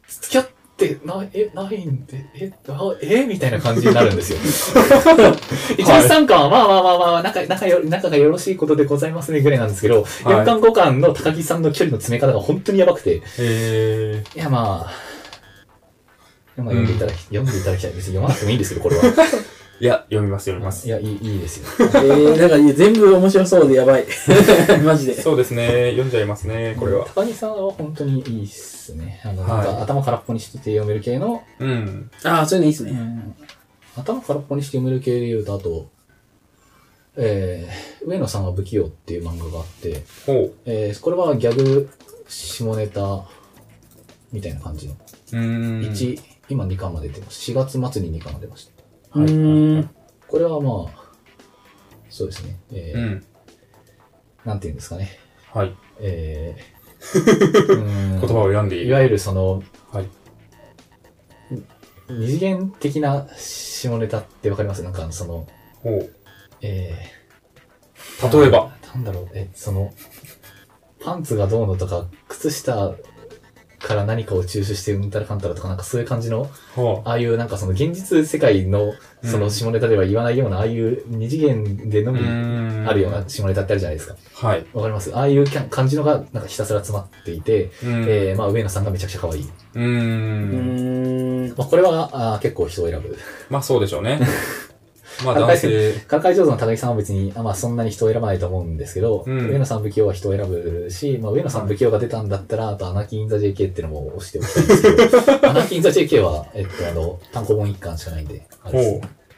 [0.08, 3.26] 付き合ってない、え、ないんで、え、あえ？
[3.26, 4.40] みたいな感じになるんですよ。
[5.78, 14.88] 一応三巻はまあまあまあまあ、仲、仲よ、仲がよろしいことでございますねぐらいなんですけど、四巻五巻の高木さんの距離の詰め方が本当にやばくて、えいやま
[16.58, 17.92] あ、まあ読んでいただき、読んでいただきたい。
[17.92, 19.04] 別に読まなくてもいいんですけど、これは。
[19.80, 19.84] ー。
[19.84, 20.90] いや、読みます、読みますい。
[20.90, 21.66] や、いい、いいですよ。
[21.80, 24.06] えー、なんか全部面白そうでやばい。
[24.84, 25.22] マジで。
[25.22, 25.92] そうですね。
[25.92, 27.06] 読んじゃいますね、これは。
[27.14, 29.22] 高木さんは本当にいいっすね。
[29.24, 32.10] あの、なんはいか頭空っぽにしてて読める系の、うん。
[32.24, 32.92] ああ、そういうのいいっすね。
[32.92, 33.36] うん
[33.98, 35.90] 頭空っぽにして読める系で言うと、あと、
[37.18, 40.54] えー、上野さんは不器用っていう漫画があって、ほう。
[40.66, 41.90] えー、これはギャグ
[42.28, 43.26] 下ネタ
[44.32, 44.94] みたいな感じの。
[44.94, 45.82] うーん。
[45.82, 47.52] 1、今2巻まで出てます。
[47.52, 48.75] 4月末に2巻が出ました。
[49.16, 49.90] うーん。
[50.28, 51.12] これはまあ、
[52.10, 52.58] そうですね。
[52.72, 53.26] えーうん。
[54.46, 55.10] なんていうんですかね。
[55.54, 55.76] はい。
[56.00, 58.86] えー、 言葉を選んでいる。
[58.88, 60.10] いわゆるその、はい。
[62.10, 64.84] 二次元的な下ネタってわかります？
[64.84, 65.48] なんかその、
[65.82, 66.16] ほう。
[66.62, 66.94] え
[68.32, 68.78] 例えば。
[68.84, 69.94] ー、なんだろう、え、その、
[71.00, 72.94] パンツがどうのとか、靴下
[73.86, 78.94] から何かを抽出してうんたらかんたらとか、なんかそういう感じの、はああいうなんかその現実世界の
[79.24, 82.20] そのうん下ネタでは言わないような、ああいう二次元でのみ。
[82.88, 84.16] あるような下ネタってあるじゃないですか。
[84.34, 84.66] はい。
[84.74, 85.16] わかります？
[85.16, 88.06] ああいう感じのがなんかひたすら詰まっていて、うん。
[88.08, 89.50] えー、まあ上野さんがめちゃくちゃ可愛い。
[89.76, 91.54] うん。
[91.58, 93.18] まあこれはあー結構人を選ぶ。
[93.50, 94.20] まあそうでしょうね。
[95.24, 95.94] まあ男性。
[96.08, 108.80] からかい上手の高木さんは別に、あまあそんなに人を選ばないと思うんですけど、うん上野さん不器用は人を選ぶし、まあ上野さん不器用が出たんだったら、あとアナキンザ JK っていうのも押しておきたいんですけど、 アナキンザ JK は、えっとあの、単行本一巻しかないんで、ほ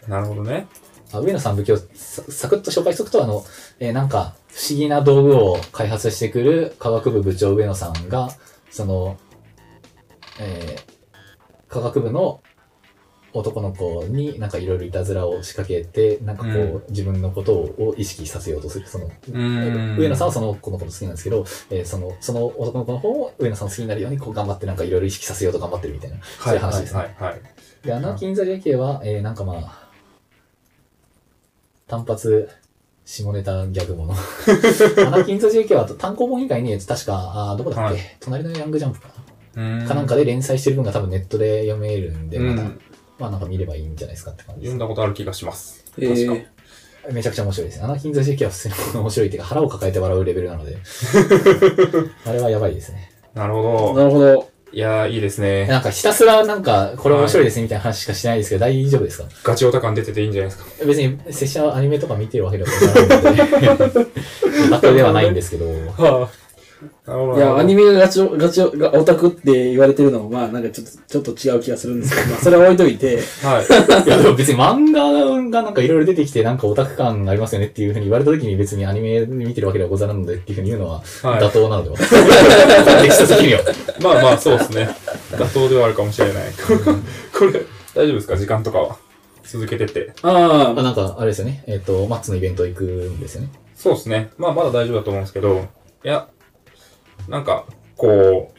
[0.08, 0.10] う。
[0.10, 0.68] なるほどね。
[1.12, 3.46] あ上野さん不器用、さサクッと紹介しておくと、あの、
[3.80, 8.30] えーなんか、不思議な道具を開発してくる科学部部長上野さんが、
[8.72, 9.18] その、
[10.40, 10.98] えー
[11.70, 12.40] 科学部の
[13.38, 18.88] 男の子になんかいろいろいたずらを仕掛けて、なんかこう、うん自分のことを意識させようとする。
[18.88, 26.18] その、ん上野さんはその子のこと好きなんですけど、えーその、その男の子の方を上野さんを好きになるようにこう頑張ってなんかいろいろ意識させようと頑張ってるみたいな。
[26.24, 27.00] そういう話ですね。
[27.00, 27.42] はいはいはい。
[27.84, 29.88] で、アナキンザ JK は、えー、なんかまあ、
[31.88, 32.50] 単発、
[33.06, 34.14] 下ネタギャグもの。
[35.08, 39.08] アナキンザ JK は単行本以外に、確か、あーどこだっけ、はい隣のヤングジャンプか
[39.56, 42.82] な、かなんかで連載してる分が多分ネットで読めるんで、まだ、うん
[43.20, 44.72] まあなんか見ればいいんじゃないですかって感じです。
[44.72, 45.84] 読んだことある気がします。
[46.00, 46.34] え確か。
[47.10, 47.86] ー、めちゃくちゃ面白いですね。
[47.86, 50.78] アナキンザ JK は普通に面白いっていうか腹を抱えて笑うレベルなので、
[52.26, 53.12] あれはやばいですね。
[53.34, 54.00] なるほど。
[54.00, 54.50] なるほど。
[54.74, 55.66] いやー、いいですね。
[55.66, 59.26] なんかひたすらなんか、これ面白いですねみたいな話しかしてないですけど、大丈夫ですか？
[59.44, 60.86] ガチオタ感出てていいんじゃないですか？
[60.86, 64.06] 別に、拙者はアニメとか見てるわけではないので、
[64.70, 66.47] バトルではないんですけど、はあ。
[67.36, 73.66] いや、アニメがガチオ、ガチオ、がオタクって言われてるのも、まあ、なんかちょっと、ちょっと違う気がするんですけど、まあ、それは置いといて、はい。
[74.06, 81.96] いや、でも別に漫画がなんかいろいろ出てきて、なんかオタク感ありますよねっていうふうに言われた時に別にアニメ見てるわけではござらんのでっていうふうに言うのははい妥当なのでは。
[83.04, 83.62] 歴史的には。
[84.02, 84.90] まあまあ、そうですね。
[85.32, 86.44] 妥当ではあるかもしれない。
[87.34, 87.52] これ、
[87.96, 88.38] 大丈夫ですか？
[88.38, 88.98] 時間とかは？
[89.44, 90.12] 続けてて。
[90.24, 91.64] ああなんか、あれですよね。
[91.68, 93.50] えっ、と、マッツのイベント行くんですよね。
[93.76, 94.30] そうですね。
[94.38, 95.66] まあ、まだ大丈夫だと思うんですけど、
[96.04, 96.28] いや、
[97.28, 98.52] なんか、こ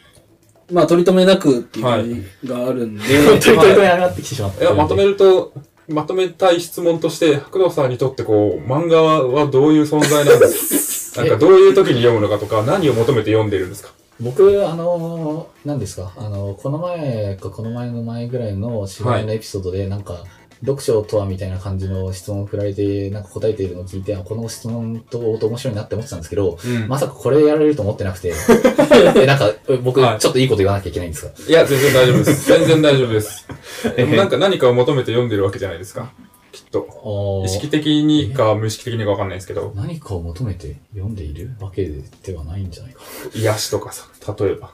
[0.70, 2.04] あ、まあ、取り留めなくっていう感
[2.42, 4.64] じがあるんで、本当に取り留め上がってきてしまっう、た。
[4.64, 5.52] いや、まとめると、
[5.88, 11.22] まとめたい質問として、白道さんにとってこう、漫画はどういう存在なんですか？
[11.24, 13.90] なんかどういう時に読むのかとか、何を求めて読んでるんですか？
[14.20, 16.12] 僕、あのー、何ですか？
[16.18, 20.24] あの、この前かこの前の前ぐらいの芝居のエピソードで、なんか、
[20.60, 28.32] 読書とはみたいな感じの質問を振られて、なんか答えているのを聞いて、あこの質問と面白いなって思ってたんですけど、うんまさかこれやられると思ってなくて、
[29.16, 31.32] えなんか、僕、はいちょっといいこと言わなきゃいけないんですか？
[31.48, 32.48] いや、全然大丈夫です。
[32.48, 33.46] 全然大丈夫です。
[33.96, 36.12] でなんか何かを求めて読んでるわけじゃないですか？
[36.50, 37.42] きっと。
[37.46, 41.84] 意識的にか無意識的にかわかんないですけど、何かを求めて読んでいるわけ
[42.24, 43.00] ではないんじゃないか？
[43.34, 44.72] 癒しとかさ、例えば。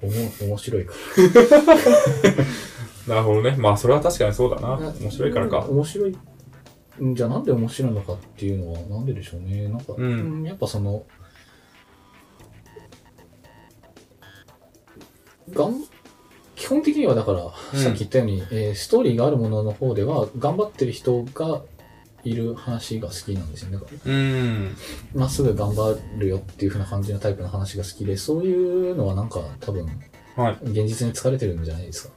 [0.00, 0.94] おも面白いか
[3.08, 3.56] なるほどね。
[3.56, 4.68] まあ、それは確かにそうだな。
[4.76, 4.92] ら。
[5.00, 5.60] 面白いからか。
[5.60, 6.16] 面白い。
[7.02, 9.68] んじゃあなんで面白いのかっていうのはなんででしょうね。
[9.68, 11.04] なんか、うんうんやっぱその、
[15.52, 15.82] がん
[16.56, 21.62] 基本的にはだから、うんさっき言ったように、えーストーリーがあるものの方では、頑張ってる人が
[22.24, 23.78] いる話が好きなんですよね。
[24.04, 24.76] うん。
[25.14, 29.88] まっすぐ頑張るよっていう風な感じのタイプの話が好きで、そういうのはなんか多分、
[30.38, 30.56] はい。
[30.62, 32.10] 現実に疲れてるんじゃないですか。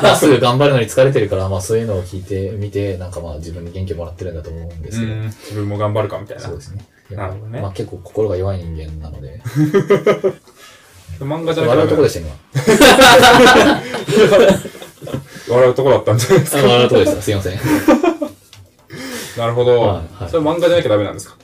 [0.02, 5.12] まっすぐ頑張るのに疲れてるから、まあそういうのを聞いてみて、なんかまあ自分に元気もらってるんだと思うんですけど。
[5.12, 5.24] うん。
[5.26, 6.56] 自分も頑張るかみたいなそう。
[6.56, 6.84] ですね。
[7.10, 9.42] なるほどねまあ結構心が弱い人間なので。
[11.20, 12.34] 漫画じゃな笑うとこでしした、今。
[15.54, 17.22] 笑うとこだったんじゃないですあ笑うとこでした。
[17.22, 17.58] すいません。
[17.58, 17.64] か。
[19.36, 19.80] なるほど。
[19.80, 21.36] はいはいそれ漫画じゃなきゃダメなんですか？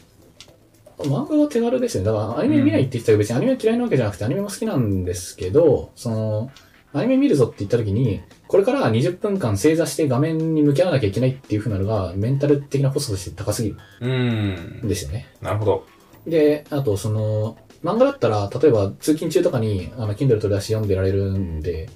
[0.98, 2.04] 漫画は手軽ですね。
[2.04, 6.50] だからアニメ見ないって言ってたけど、別にアニメ嫌いなわけじゃなくて、アニメも好きなんですけど、その、
[6.92, 14.80] アニメ見るぞって言った時に、これから20分間正座して画面に向き合わなきゃいけないっていう風なのが、メンタル的なコストとして高すぎるうん。
[14.84, 15.26] んですよね。
[15.40, 15.86] なるほど。
[16.26, 21.88] で、あと、その、漫画だったら、例えば通勤中とかに、あの、Kindle 取り出し読んでられるんで、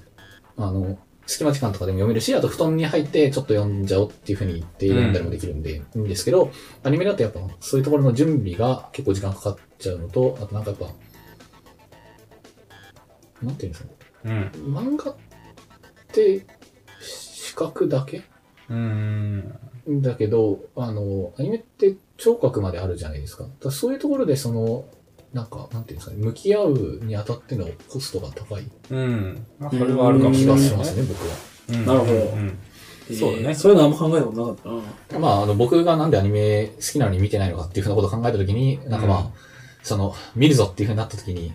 [0.57, 6.51] あの、隙間時間とかでも読めるし、あと布団に入ってちょっと読んじゃおうっていう風に言って読んだりもできるんで、いいんですけど、
[6.83, 10.87] アニメだとやっぱそういうところの準備が結構時間かかっちゃうのと、あとなんかやっぱ、
[13.41, 13.89] なんていうんですか
[14.25, 14.51] ね。
[14.55, 14.75] うん。
[14.75, 15.15] 漫画っ
[16.11, 16.45] て
[17.01, 18.23] 視覚だけ？
[18.69, 19.59] うん。
[19.87, 23.45] だけど、あの、アニメって聴覚まであるじゃないですか。
[23.61, 24.85] だそういうところでその、
[25.33, 28.63] なんか、なんていうんですかね、向き合うにあたってのコストが高い。
[28.91, 29.45] うん。
[29.59, 31.35] まあ、それはあるかもし気れないがしますね、僕は。
[31.69, 31.85] うん。
[31.85, 32.11] なるほど。
[32.13, 32.57] うん
[33.05, 33.43] そうだね。
[33.47, 35.15] えーそういうのあんま考えたことなかった。
[35.15, 35.19] な。
[35.19, 39.25] まあ、あの、僕がなんでアニメ好きなのに見てないのかっていうふうなことを考えたときに、なんかまあ、うん
[39.83, 41.51] その、見るぞっていうふうになったときに、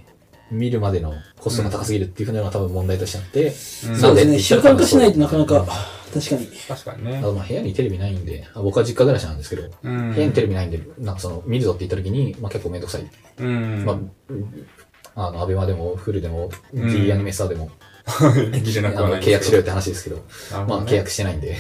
[0.51, 4.39] 見るまでのコストが高すぎるっていうふうなのが多分問題としてあって、うんそうですね。
[4.39, 5.67] 習なんでって言ったら慣化しないとなかなか、
[6.13, 6.47] 確かに。
[6.47, 7.23] 確かにねあ。
[7.23, 13.11] とまあ部屋にテレビないんで、あ僕は実家暮らしなんですけど、うん部屋にテレビないんで、なんかその、見るぞって言ったときに、まあ結構めんどくさい。
[13.39, 13.85] うん。
[13.85, 14.67] まあ、うん
[15.15, 17.71] あの、アベマでも、フルでも、うん D アニメスターでも、
[18.09, 21.57] あのはない契約しろよって話ですけど、なるほどねまあ契約してないんで。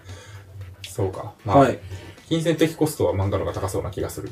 [0.88, 1.32] そうか。
[1.44, 1.78] まあ、はい。
[2.28, 4.30] 金銭的コストは漫画の方が高そうな気がする。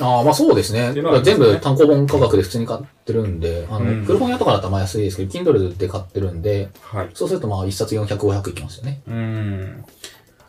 [0.00, 0.92] ああ、まあそうですね。
[0.92, 7.10] すね全部単行本価格で普通に買ってるんで、あの、うん古本屋とかだったらまあ安いですけど、Kindle で買ってるんで、はい。
[7.14, 9.02] そうするとまあ一冊400、500いきますよね。
[9.06, 9.84] うん。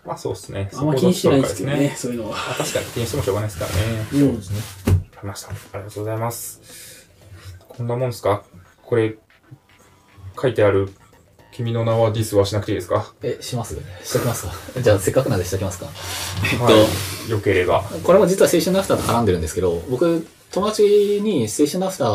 [0.06, 0.70] まあそうですね。
[0.74, 2.32] あんま気にしてないですけどね、そういうのは。
[2.32, 4.08] まあ確かに気にしてもしょうがないですからね。
[4.14, 4.60] うんそうですね。
[4.88, 5.50] わかりました。
[5.50, 7.10] ありがとうございます。
[7.68, 8.44] こんなもんですか？
[8.84, 9.18] これ、
[10.42, 10.90] 書いてある、
[11.56, 13.14] 君の名はディスはしなくていいですか？
[13.24, 16.86] え、しますしときますか じゃあせっかくなんでしときますかは
[17.28, 17.30] い。
[17.32, 17.84] よければ。
[18.04, 22.08] これも実は青春のアフターと絡んでるんですけど、僕、友達に青春のアフター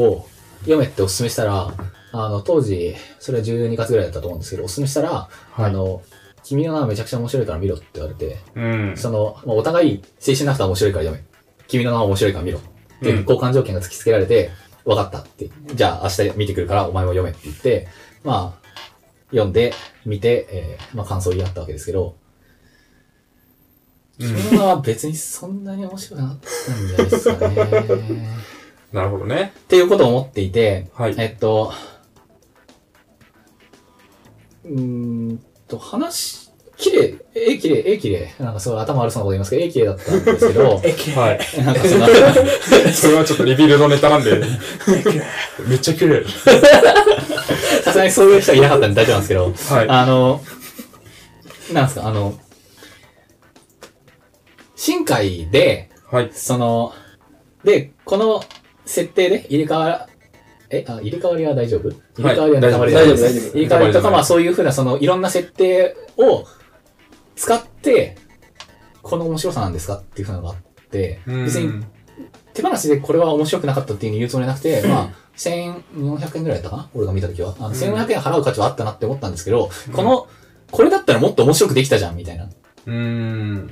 [0.00, 0.26] を
[0.60, 1.72] 読めってお勧めしたら、
[2.12, 6.02] あの、当時、それは12月ぐらいだったと思うんですけど、お勧めしたら、あの、
[6.42, 8.94] 君の名はめちゃくちゃ面白いから見ろって言われて、うん。
[8.96, 11.28] その、まあ、お互い、青春のアフター面白いから読め。
[11.68, 12.58] 君の名は面白いから見ろ。
[12.58, 12.62] っ
[13.02, 14.50] ていううん交換条件が突きつけられて、
[14.84, 15.50] 分かったって。
[15.74, 17.86] じゃあ明日見てくるからお前も読めって言って、
[18.24, 18.60] まあ、
[19.30, 19.72] 読んで、
[20.04, 22.20] 見て、えーまあ感想を言い合ったわけですけど、うん
[24.20, 28.28] 君の名は別にそんなに面白くなかったんじゃないですかね。
[28.92, 29.52] なるほどね。
[29.58, 31.14] っていうことを思っていて、はい。
[31.16, 31.72] えっと、
[34.64, 36.39] うーんと、話、
[36.80, 38.34] 綺麗、絵綺麗、絵綺麗。
[38.40, 41.38] なんかすごい頭悪そうなこと言いますけど、絵綺麗だったんですけど、 え、けはい。
[41.62, 42.06] なんかその、
[42.92, 44.42] それはちょっとリビルドネタなんで、
[45.66, 46.24] めっちゃ綺麗。
[47.84, 49.88] さすがにそういう人はいなかったんで大丈夫なんですけど、はい。
[49.88, 50.40] あの、
[51.72, 52.38] なんですか、あの、
[54.74, 56.30] 深海で、はい。
[56.32, 56.92] その、
[57.62, 58.42] で、この
[58.86, 60.08] 設定で入れ替わ
[60.70, 61.90] え、あ、入れ替わりは大丈夫？
[61.90, 62.86] 入れ替わりは大丈夫。
[62.86, 63.16] 大丈夫。
[63.58, 66.46] 入れ替わりとか、まあそういうふうな、その、いろんな設定を
[67.40, 68.18] 使って、
[69.02, 70.56] この面白さなんですかっていうふうなのがあっ
[70.90, 71.82] て、別に
[72.52, 76.90] 手放しでこれは面白くなかったっていうふうに言うつもりなくて、まあ、1400円ぐらいだったかな？
[76.94, 77.56] 俺が見たときは。
[77.58, 80.28] あの、1400円払う価値はあったなって思ったんですけど、この、
[80.70, 82.44] これだったらもっと面白くできたじゃん、みたいな。
[82.44, 83.70] うーん。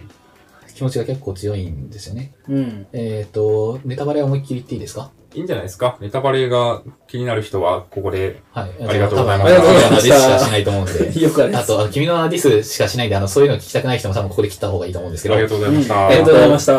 [0.79, 2.33] 気持ちが結構強いんですよね。
[2.49, 2.87] うん。
[2.93, 5.11] えっ、と、ネタバレは思いっきり言っていいですか？
[5.35, 5.99] いいんじゃないですか？
[6.01, 8.41] ネタバレが気になる人は、ここで。
[8.53, 8.71] はい。
[8.89, 11.21] ありがとうございます多分あの君のディスしかしないと思うんで。
[11.21, 11.65] よくあります。
[11.65, 16.07] あと、あの君のディスしかしないんで、あの、そういうの聞きたくない人も多分ここで切った方がいいと思うんですけどありが、とうございました。
[16.07, 16.75] ありがとうございました。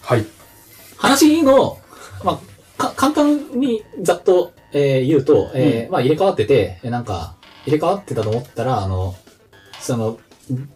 [0.00, 0.24] はい。
[0.96, 1.78] 話の、
[2.24, 2.40] ま
[2.78, 9.14] あ、か、簡単にざっと、えー言うと、えーまあ、入れ替わってて、えーなんか、入れ替わってたと思ったら、あの、
[9.80, 10.18] その、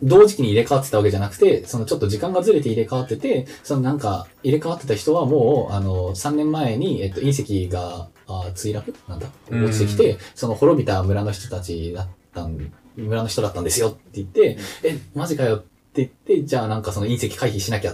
[0.03, 8.95] 同時期に入れ替わってたわけじゃなくて、そのちょっと時間がずれて入れ替わってて、そのなんか、入れ替わってた人はもう、あの、3年前に、えっと、隕石が、あ墜落？
[9.09, 9.29] なんだ？
[9.51, 17.93] うん落ちてきて、その滅びた村の人たちだったん、村の人だったんですよって言って、え、マジかよって言って、じゃあなんかその隕石回避しなきゃ、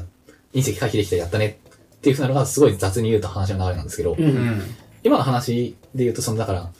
[0.55, 1.61] 隕石回避できたらやったね
[1.97, 4.17] っていうふうなのがすごい雑に言うと話の流れなんですけど、う。
[4.19, 4.63] うんん。
[5.05, 6.71] 今の話で言うと、その、だから、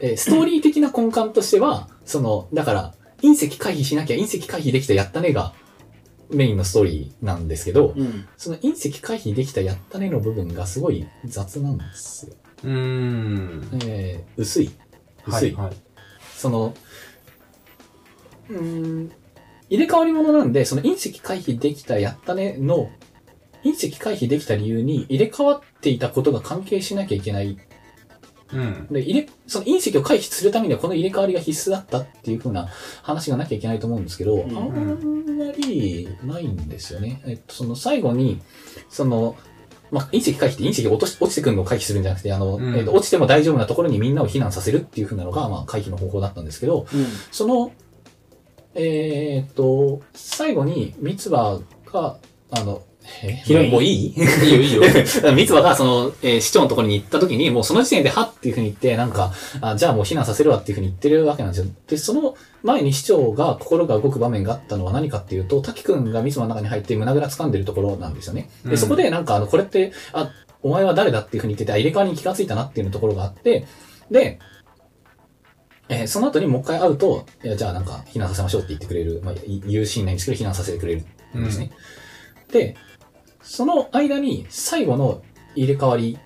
[0.00, 5.52] えーストーリー的な根幹としては、その、だから、隕石回避しなきゃ隕石回避できたやったねが
[6.30, 8.28] メインのストーリーなんですけど、うん。
[8.36, 12.34] その隕石回避できたやったねの部分がすごい雑なんですよ。
[12.64, 13.68] うーん。
[13.86, 14.70] えー薄い。
[15.26, 15.54] 薄い。
[15.54, 15.66] はい。
[15.66, 15.76] はい
[16.38, 16.72] その、
[18.48, 19.10] うーん、
[19.68, 22.90] 入れ替わり者なんで、その隕石回避できたやったねの、
[23.64, 27.58] 隕石回避できた理由に入れ替わっていたことが関係しなきゃいけない
[28.52, 28.86] うん。
[28.90, 32.68] で、入れ、その隕石を回避するためにはこの入れ替わりが必須だったっていう風な
[33.02, 37.22] 話がなきゃいけないと思うんですけど、んあんまりないんですよね。
[37.26, 38.40] えっと、その最後に、
[38.88, 39.36] その、
[39.90, 47.06] まあ、隕石回避って隕石が落とし落ちてくるのを回避するんじゃなくて、あの、うんえっと、落ちても大丈夫なところにみんなを避難させるっていう風なのが、まあ、回避の方法だったんですけど、うん。
[47.30, 47.72] その、
[48.74, 51.60] えーっと、最後に、三葉
[51.92, 52.18] が、
[52.50, 52.97] あの、え
[53.44, 54.14] 広いもういい？
[54.14, 54.82] いいよいいよ。
[55.34, 61.72] 三つ葉が、その、えー市長のところに行った時に、もうその時点で、はっていうふうに言って、なんか、あじゃあもう避難させるわっていうふうに言ってるわけなんですよ。
[61.88, 68.50] で、その前に市長が心が動く場面があったのは何かっていうと、滝くんが三つ葉の中に入って胸ぐら掴んでるところなんですよね。
[68.64, 70.30] で、うんそこでなんか、あの、これって、あ、
[70.62, 73.66] お前は誰だっていうふうに言ってて、あ入れ替わりに気がついたなっていうところがあって、
[74.10, 74.38] で、
[75.88, 81.04] えーその後にもう一回会うと、いや、じゃあなんか、避難させましょうって言ってくれる、まあ、い言うシーンないんですけど、避難させてくれる
[81.40, 81.70] んですね。
[82.52, 82.76] で、
[83.48, 85.22] その間に最後の
[85.54, 86.18] 入れ替わり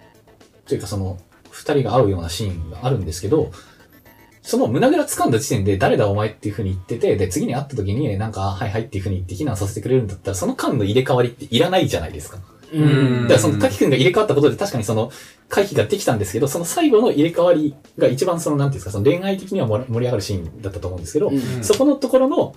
[0.66, 1.18] というかその
[1.50, 3.52] 二人が会うようなシーンがあるんですけど、
[4.42, 12.38] その胸ぐら掴んだ時点で誰だお前っていう風に言ってて、で、次に会った時になんか、はいはいっていう風に言って避難させてくれるんだったら、その間の入れ替わりっていらないじゃないですか。
[12.72, 15.12] うんだからその滝くんが入れ替わったことで確かにその
[15.48, 22.56] 回避ができたんですけど、その最後の入れ替わりが一番そのなんていうんですか、その恋愛的には盛り上がるシーンだったと思うんですけど、そこのところの、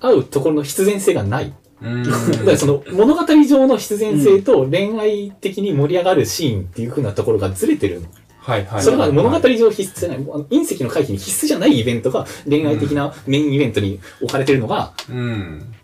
[0.00, 1.54] 会うところの必然性がない。
[1.82, 2.02] うん。
[2.02, 8.02] だからその物語上の必然性と恋愛的に盛り上がるシーンっていう風なところがずれてる。
[8.40, 8.82] はいはい。
[8.82, 15.74] それが物語上必須じゃない、あの隕石の回避に必須じゃないイベントが恋愛的なメインイベントに置かれてるのがうん。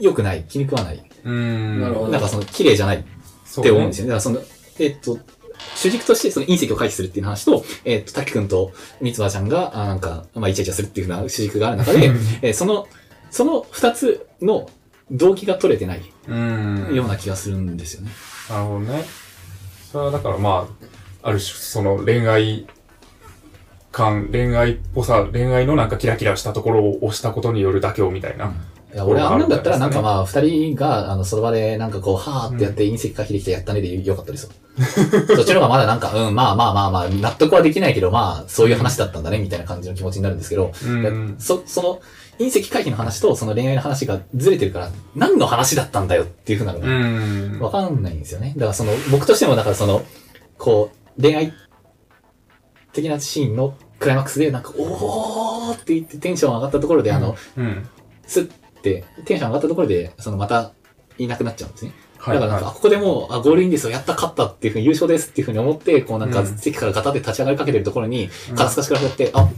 [0.00, 1.02] 良くない、気に食わない。
[1.24, 1.80] うん。
[1.80, 4.08] なるほどなんかその綺麗じゃないって思うんですよね。
[4.10, 4.40] だからその、
[4.78, 5.18] えっと、
[5.74, 12.88] 主軸としてその隕石を回避するっていう話と、えっと、滝くんと三つ葉ちゃんが、あなんか、まあ、イチャイチャするっていう風な主軸がある中で、 えーその、
[13.30, 14.68] その二つの
[15.10, 16.94] 動機が取れてないうん。
[16.94, 18.10] ような気がするんですよね。
[18.48, 19.04] なるほどね。
[19.92, 20.68] それはだからま
[21.22, 22.66] あ、ある種、その恋愛
[23.92, 28.52] 感、恋愛っぽさ、恋愛のなんかキラキラしたところを押したことによる妥協みたいな。
[28.92, 34.50] いや、俺あんなんだったらなんかまあ、二人が、あの、その場でなんかこう、はーってやって隕石回避できてやったねでよかったですよ。
[35.36, 41.36] そっちの方がまだなんか、うん、まあまあまあまあ、納得はできないけど、まあ、そういう話だったんだね、みたいな感じの気持ちになるんですけど、うん。
[41.38, 42.00] そ、その、
[42.38, 47.60] 隕石回避の話とその恋愛の話がずれてるから、何の話だったんだよっていうふうなのうが、ん。
[47.60, 48.54] わかんないんですよね。
[48.56, 50.02] だからその、僕としてもだからその、
[50.58, 51.52] こう、恋愛
[52.92, 57.88] 的なシーンのクライマックスで、なんか、おーって言ってテンション上がったところで、あの、うん。
[58.26, 58.50] スッ
[58.82, 60.72] て、テンション上がったところで、そのまた、
[61.18, 61.92] いなくなっちゃうんですね。
[62.18, 62.34] はい。
[62.34, 69.48] だからなんか、ここでもう、あ、ゴールインですよ、やった、勝ったっていうふうに、優勝ですっていうふうに思って、こうなんか、うん席からガタで立ち上がりかけてるところに、うん肩透かしからやって、あ、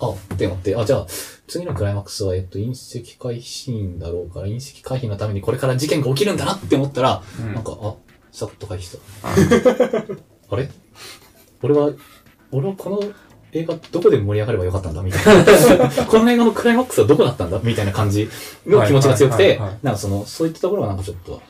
[0.00, 1.06] あ、って思って、あ、じゃあ、
[1.48, 7.94] 次のクライマックスは、えっと、隕石回避シーンだろうから、隕石回避のためにこれから事件が起きるんだなって思ったら、うんなんか、あ、
[8.30, 9.28] さっと回避した。
[10.50, 10.68] あれ？
[11.62, 11.90] 俺は、
[12.52, 13.00] 俺はこの
[13.52, 15.44] 映画どこで盛り上がればよかったんだみたいな。
[16.06, 18.28] この映画のクライマックスはどこだったんだみたいな感じ
[18.66, 21.40] の気持ちが強くてなんかその、そういったところがなんかちょっと、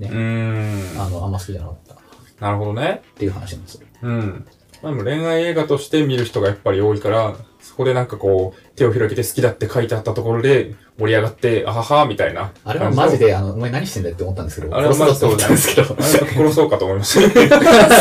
[0.00, 0.04] い。
[0.04, 0.90] うん。
[0.96, 1.96] あの、あんま好きじゃなかったっ
[2.40, 3.02] なるほどね。
[3.16, 3.86] ていう話なんですよ。
[4.02, 4.46] うん。
[4.84, 12.52] まあでも恋愛映画として見る人がやっぱり多いから、そこでなんかこう、手を広げて好きだって書いてあったところで盛り上がって、あはは、みたいな。
[12.64, 13.18] あれはマジ。
[13.18, 17.46] で、あの、お前何してんだよって思ったんですけど、あれはマジで思ったんですけど、好あれ殺そうかと思いました。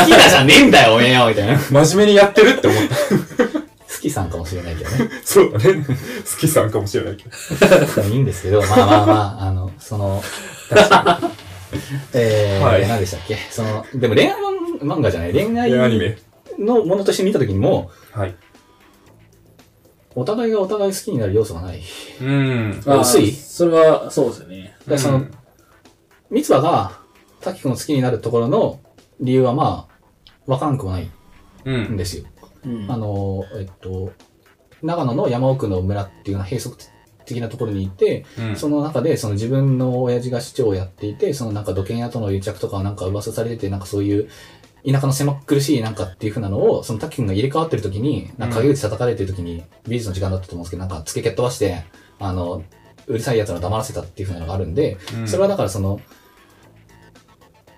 [0.05, 1.57] きだじゃねえんだよ、おめえよみたいな。
[1.57, 2.95] 真面目にやってるって思った。
[3.45, 5.09] 好きさんかもしれないけどね。
[5.23, 5.85] そうだね。
[5.85, 8.01] 好きさんかもしれないけど。
[8.09, 9.13] いいんですけど、まあまあま
[9.43, 10.21] あ、あの、その、
[10.69, 11.29] 確かに。
[12.13, 13.37] えー、はい何でしたっけ？
[13.49, 14.33] その、でも恋愛
[14.81, 16.17] 漫画じゃない、恋愛でアニメ。
[16.59, 18.35] のものとして見たときにも、はい。
[20.15, 21.81] お互いがお互い好きになる要素がない。
[22.21, 22.81] うん。
[22.85, 24.75] あ薄いそれは、そうですよね。
[24.87, 25.25] でその、
[26.29, 26.99] 三つ葉が、
[27.41, 28.79] 滝くんを好きになるところの
[29.19, 31.09] 理由はまあ、わからんくもない
[31.65, 31.97] うんん。
[31.97, 32.25] ですよ。
[32.65, 34.11] うんあの、えっと、
[34.81, 36.73] 長野の山奥の村っていうのは閉塞
[37.25, 38.55] 的なところにいて、うん。
[38.55, 44.29] その中でその自分の親父が市長をやっていて、そのなんか土建屋との癒着とかはなんか噂されてて、なんかそういう
[44.85, 51.83] 田舎の狭苦しいなんかっていう風なのを、その滝くんが入れ替わってる時に、なんか陰口叩かれてる時に、美術の時間だったと思うんですけど、なんか付け蹴っ飛ばして、
[52.19, 52.63] あの、
[53.07, 56.01] うるさい奴らを黙らせたっていう風なのがあるんで、うんそれはだからその、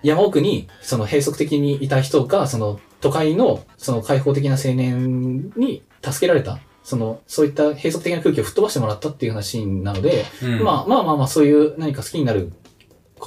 [0.02, 6.58] 山奥に、その閉塞的にいた人が、その都会の、その開放的な青年に助けられた。
[6.82, 12.52] その、そういった閉塞的な空気を吹っ飛ばしてもらったっていうようなシーンなので、うんまあまあまあまあ、そういう何か好きになる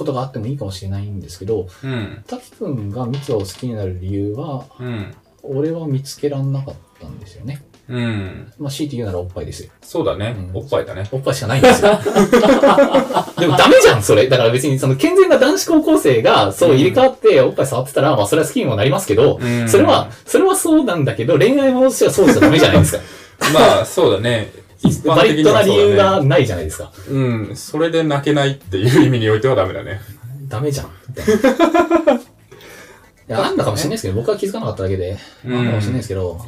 [0.00, 2.24] ことがあってもいいかもしれないんですけど、うん。
[2.26, 5.14] 滝くんが三つ葉を好きになる理由は、うん。
[5.42, 7.62] 俺は見つけらんなかったんですよね。
[7.88, 8.52] うん。
[8.58, 9.70] まあ、強いて言うならおっぱいですよ。
[9.82, 10.52] そうだねう。
[10.52, 11.06] んおっぱいだね。
[11.12, 11.90] おっぱいしかないんですよ。
[13.38, 14.26] でもダメじゃん、それ。
[14.28, 23.02] だから別にその健全な男子高校生がそう入れ替わっておっぱい触ってたら、まあそれは好きにもなりますけど、うんそれは、それはそうなんだけど、恋愛ものとしてはそうじゃダメじゃないですか。
[23.52, 24.52] まあ、そうだね。
[24.82, 25.96] 一般バリッ的にドな理由。
[25.96, 26.92] がないじゃないですか。
[27.08, 27.18] う
[27.52, 27.56] ん。
[27.56, 30.00] それで泣けないっていう意味においてはダメだね。
[30.48, 30.86] ダメじゃん。
[33.28, 36.40] いや、あんだかもしれないですけど、僕は気づかなかっただけで、うんあんだかもしれないですけど、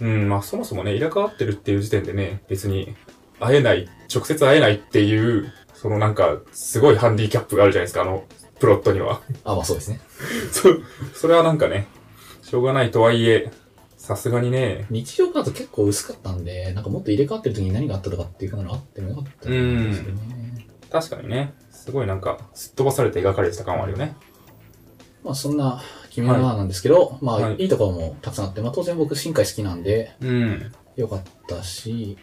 [0.00, 0.28] うん。
[0.28, 2.94] まあ、そもそもね、入れ替わってるっていう時点でね、別に、
[3.38, 8.24] 会えない、直接会えないっていう、そのなんか、すごいハンディキャップがあるじゃないですか、あの、
[8.58, 9.20] プロットには。
[9.44, 10.00] あ、まあそうですね。
[10.52, 10.68] そ、
[11.14, 11.86] それはなんかね、
[12.42, 13.50] しょうがないとはいえ、
[14.10, 20.66] さすがにね、日常パート結構薄かったんで、なんかもっと入れ替わってる時に何があったとかっていうのがあってもよかったんですけどね。
[20.90, 24.16] 確かにね、すごいなんか、すっ飛ばされて描かれてた感はあるよね。
[25.22, 25.80] まあそんな
[26.10, 30.72] 君の名なんですけど、まあはいいいところもたくさんあって、まあ当然僕深海好きなんでうん。
[30.96, 32.18] よかったし、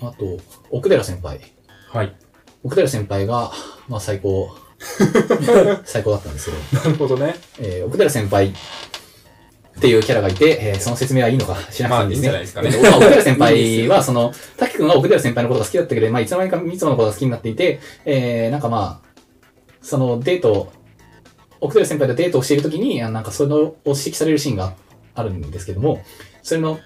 [0.00, 0.38] あと、
[0.70, 1.40] 奥寺先輩。
[1.90, 2.16] はい。
[2.64, 3.52] 奥寺先輩が、
[3.88, 4.50] まあ最高、
[5.84, 7.36] 最高だったんですけど、なるほどね。
[7.60, 8.52] えー奥寺先輩
[9.76, 12.56] っていうキャラがいて、えーその説明はいいのかしなくていいんですね。
[12.56, 19.14] まあいいんじゃないですえー まあ奥寺先輩は、 その、滝くんは奥寺先輩のことが好きだったけど、まあいつの間にか三つのことが好きになっていて、えー、なんかまあ、
[19.82, 20.72] そのデート、
[21.60, 24.74] 奥寺先輩とデートをしているときに、あなんかそれを指摘されるシーンが
[25.14, 26.02] あるんですけども、
[26.42, 26.78] それの、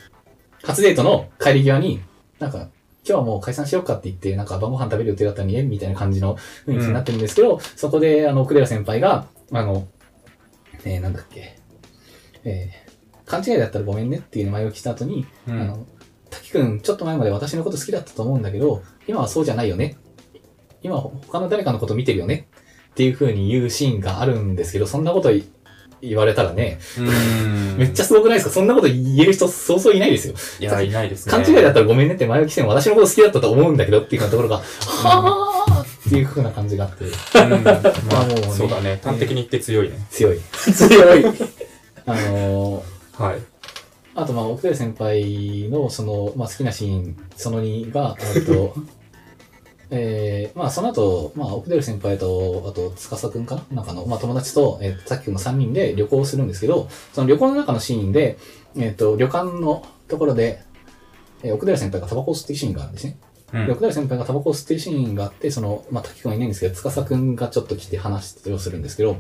[0.63, 2.01] 初デートの帰り際に、
[2.39, 2.69] なんか、
[3.09, 6.37] 今日はもう解散しようかって言って、なんか晩ご飯食べる予定だったのに、えみたいな感じの
[6.67, 9.87] 雰囲気になってるんですけど、そこで、あの、奥寺先輩が、あの、
[10.85, 11.58] えー、なんだっけ、
[12.45, 15.61] えー、勘違いだったらごめんねっていう前置きした後に、うん。
[15.61, 15.87] あの、
[16.31, 19.97] 滝くん、ちょっと前まで私のこと好きだったと思うんだけど、今はそうじゃないよね。
[20.83, 22.49] 今は他の誰かのこと見てるよね。
[22.91, 25.45] っていう風に言うシーンがあるんですけど、そんなことい
[26.01, 27.77] 言われたらね、うん。
[27.79, 28.55] めっちゃすごくないですか？
[28.55, 30.35] そんなこと言える人そうそういないですよ。
[30.61, 31.33] いや、いないですね。
[31.33, 37.65] 勘違いだったらごめんねって前置きしても私のこと好きだったと思うんだけどっていうようなところが、はぁーっていう風な感じがあって、うん。
[37.65, 37.73] ま
[38.13, 39.01] まあもうねあ、そうだね。
[39.03, 39.99] 端的に言って強いね。
[40.11, 40.39] 強い。
[40.73, 41.25] 強い。
[42.13, 43.41] あのーはい。
[44.15, 48.75] あと、まあ、奥寺先輩の、その、まあ、好きなシーン、その2が、えっと、
[49.91, 58.39] えー、まあ、その後、まあ、奥寺先輩と、あと、司くんかななんかの、まあ、友達と、えっと、さっきの3人で旅行をするんですけど、その旅行の中のシーンで、
[58.77, 60.63] えっと、旅館のところで、
[61.43, 63.17] えー奥寺先輩がタバコを吸ってるシーンがあるんですね。
[63.53, 69.17] うんで奥寺先輩がタバコを吸ってるシーンがあって、その、まあ、滝くんはいないんですけど、司くんがちょっと来て話をするんですけど、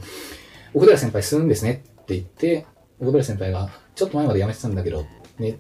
[0.75, 2.67] 奥寺先輩吸うんですねって言って、
[3.01, 5.07] 奥寺先輩が、ちょっと前まで辞めてたんだけど、
[5.39, 5.55] ね、っ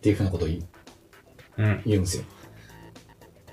[0.00, 0.62] ていうふうなことを言う
[1.58, 1.82] うん。
[1.86, 2.24] 言うんですよ。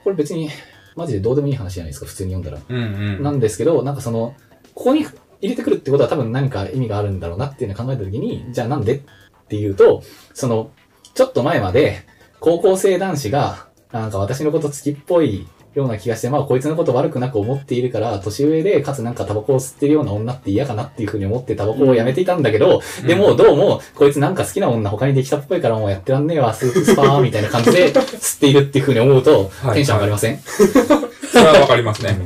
[0.03, 0.49] これ別に、
[0.95, 2.63] マジでどうでもいい話じゃないですか、普通に読んだら。
[2.67, 3.23] うんうん。
[3.23, 4.35] なんですけど、なんかその、
[4.73, 5.05] ここに
[5.41, 9.01] 入れてくるってことは多分何か意味があるんだろうなっていうのを考えたときに、じゃあなんでっ
[9.47, 10.71] ていうと、その、
[11.13, 12.05] ちょっと前まで、
[12.39, 32.17] 高校生男子が、なんか私のこと好きっぽいような気がして、まあこいつのこと悪くなく思っているから、年上で、かつなんかタバコを吸ってるような女って嫌かなっていうふうに思ってタバコをやめていたんだけど、でもどうも、こいつなんか好きな女他にできたっぽいからもうやってらんねえわ、スープスパーみたいな感じで 吸っているっていうふうに思うと、はいテンション上がりません、 それはわかりますね。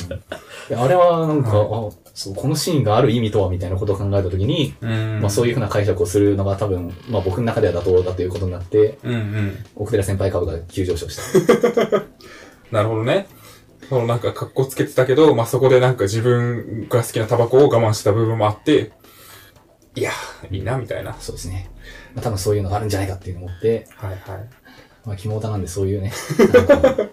[0.75, 5.19] あれはなんか、はあそう、このシーンがある意味とはみたいなことを考えたときに、うん。
[5.19, 9.65] まあそういうふうな解釈をするのが多分、まあ僕の中では妥当だということになって、うんうん。
[9.75, 12.03] 奥寺先輩株が急上昇した。
[12.71, 13.27] なるほどね。
[13.89, 18.91] そのなんか格好つけてたけど、まあ、そこでなんか自分が好きなタバコを我慢した部分もあって、
[19.95, 21.13] いやー、いいな、みたいな。
[21.19, 21.69] そうですね。
[22.15, 24.19] まあ多分そういうのがあるんじゃないかっていうのを思って、はいはい。
[25.05, 27.09] まあ肝オタなんでそういうね、なんか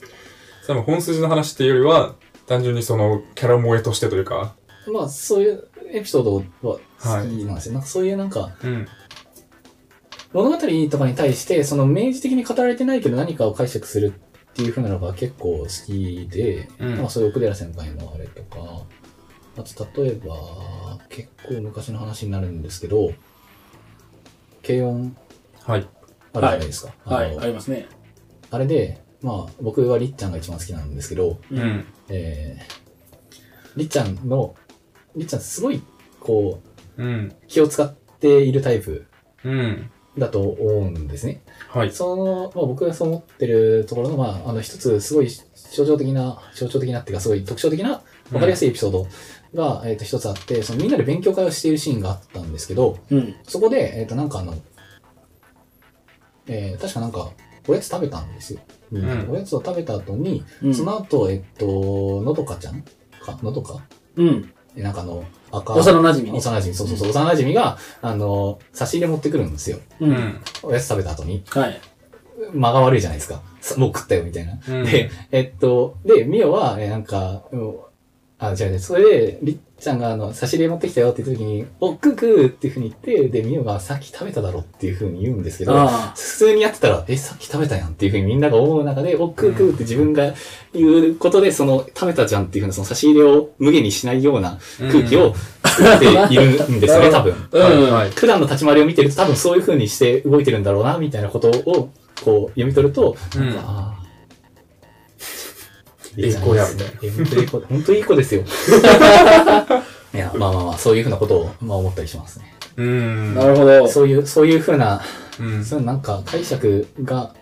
[0.63, 2.15] その本筋の話っていうよりは、
[2.47, 4.55] 単純にそのキャラ萌えとしてというか、
[4.91, 7.75] まあそういうエピソードは好きなんですよ。
[7.75, 8.89] なんかそういうなんか、うん。
[10.33, 14.15] 物語とかに対して、その明示的に語られてないけど何かを解釈する
[14.51, 18.85] っていう風なのが結構好きで、うんまあそういう奥寺先輩のあれとか、
[19.57, 23.13] あと例えば、結構昔の話になるんですけど、
[24.67, 25.17] 軽音
[25.65, 25.89] はい。
[26.33, 26.93] あるじゃないですか。
[27.05, 27.89] はい、あのありますね。
[28.51, 31.55] あれで、まあ僕はりっちゃんが一番好きなんですけど、う。
[31.55, 31.85] ん。
[32.09, 34.55] えー、りっちゃんの、
[35.17, 35.83] りっちゃんすごい、
[36.21, 36.61] こ
[36.97, 37.35] う、うん。
[37.49, 39.07] 気を使っているタイプ
[39.45, 39.91] うん。
[40.19, 41.43] だと思うんですね。
[41.69, 41.93] はい。
[41.93, 48.03] その、まあ、僕がそう思ってるところの、まあ、あの、一つ、すごい象徴的な、象徴的なっていうか、すごい特徴的な、
[48.33, 49.07] わかりやすいエピソード
[49.55, 53.37] が、えっ、と、一つあって、そのみんなで勉強会をしているシーンがあったんですけど、うん。
[53.45, 54.55] そこで、えっ、と、なんかあの、
[56.47, 57.31] えー、確かなんか、
[57.69, 58.61] おやつ食べたんですよ。
[58.93, 62.83] うんおやつを食べた後に、うんその後、えっ、と、のどかちゃん
[63.23, 63.85] かのどか
[64.17, 64.53] うん。
[64.81, 66.39] えなんかあの、赤、幼馴染ね。
[66.39, 69.79] 幼馴染、そうそうそう、幼馴染が、あの、差し入れ持ってくるんですよ。
[70.01, 70.07] う。
[70.07, 70.41] うんん。
[70.63, 71.43] おやつ食べた後に。
[71.51, 71.81] はい。
[72.55, 73.43] 間が悪いじゃないですか。
[73.61, 74.59] さもう食ったよ、みたいな。
[74.69, 77.75] うんで、えっと、で、ミオは、えなんか、うん
[78.41, 90.33] あ、違う違う、それで、りっちゃんが、あの、差し入れ持ってきたよって時に、お、クークーっていう風に言って、で、ミオがさっき食べただろっていう風に言うんですけど、あ普通にやってたら、え、さっき食べたやんっていう風にみんなが思う中で、お、クークーって自分が
[90.73, 94.59] 言うことで、その、食べたじゃんっていう風な、その差し入れを無限にしないような
[94.91, 95.35] 空気を
[95.67, 97.35] 作っているんですよね、多分。
[97.53, 97.57] あ。
[97.59, 97.93] うん。
[97.93, 98.11] はい。
[98.11, 101.91] 普段の立ち回りを見てると多分そういう風にして動いてるんだろうな、みたいなことを、
[102.25, 104.00] こう、読み取ると、なんか、うんあ
[106.17, 106.93] ええ子やみたいな。
[107.03, 108.43] え、本当いい子、本当いい子ですよ。
[110.15, 112.57] いや、まあまあまあ、そういうふうなことを、まあ思ったりしますね。
[112.77, 113.35] うーん。
[113.35, 113.89] なるほど。
[113.89, 115.03] そういう、そういうふうな、
[115.39, 115.65] うん。
[115.65, 117.33] そういうなんか解釈が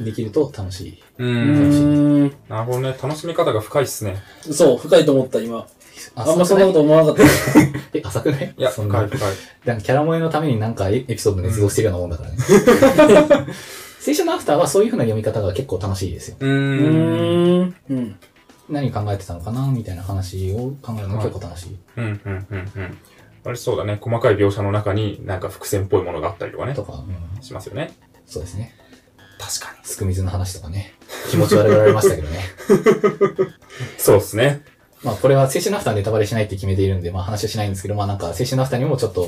[0.00, 1.02] できると楽しい。
[1.18, 1.24] う。
[1.24, 2.32] うんん。
[2.48, 2.96] なるほどね。
[3.00, 4.16] 楽しみ方が深いっすね。
[4.50, 5.66] そう、深いと思った、今。
[6.16, 7.22] ああんまそんなこと思わなかった。
[7.94, 9.06] え、浅くないいや、そんな。
[9.06, 9.32] 深い深い。
[9.64, 13.46] なんかキャラ萌えのためになんかエピソード捏造してるようなもんだからね。
[14.06, 16.36] 青春のアフターはそういう風な読み方が結構楽しいですよ。
[16.40, 17.74] うんん。
[17.88, 18.16] うん。
[18.68, 21.78] 何考えてたのかなみたいな話を考えるのが結構楽しい。
[21.96, 22.98] うん、うん、うん、うん。
[23.46, 23.98] あれそうだね。
[24.00, 26.84] 細かい描写の中になんか伏線っぽいものがあったりとかねと。
[26.84, 27.04] か、
[27.36, 27.92] うん、しますよね。
[28.26, 28.74] そうですね。
[29.38, 29.86] 確かに。
[29.86, 30.94] すく水の話とかね。
[31.30, 32.40] 気持ち悪がられましたけどね。
[33.98, 34.62] そうですね。
[35.04, 39.22] まあこれは青春のアフターネタバレしないって決めているんで、まあ話はしないんですけど、まあなんか青春のアフターにもちょっと、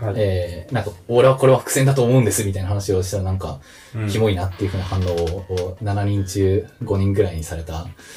[0.00, 0.14] はい。
[0.16, 3.60] えー、なんか俺はこれは伏線だと思うんですみたいな話をしたらなんか、
[3.94, 7.86] うんキモいなっていうふうな反応を7人中5人ぐらいにされた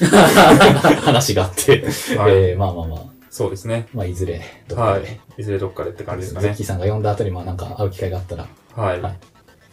[1.02, 1.84] 話があって、
[2.16, 3.00] はいえー、まあまあまあ、
[3.30, 3.88] そうですね。
[3.92, 5.20] まあいずれどっかで、はい。
[5.38, 6.62] いずれどっかでって感じですかねゼッキ。
[6.62, 9.00] ーさんが読んだ後にまあなんか会う機会があったら、はい。
[9.00, 9.18] はい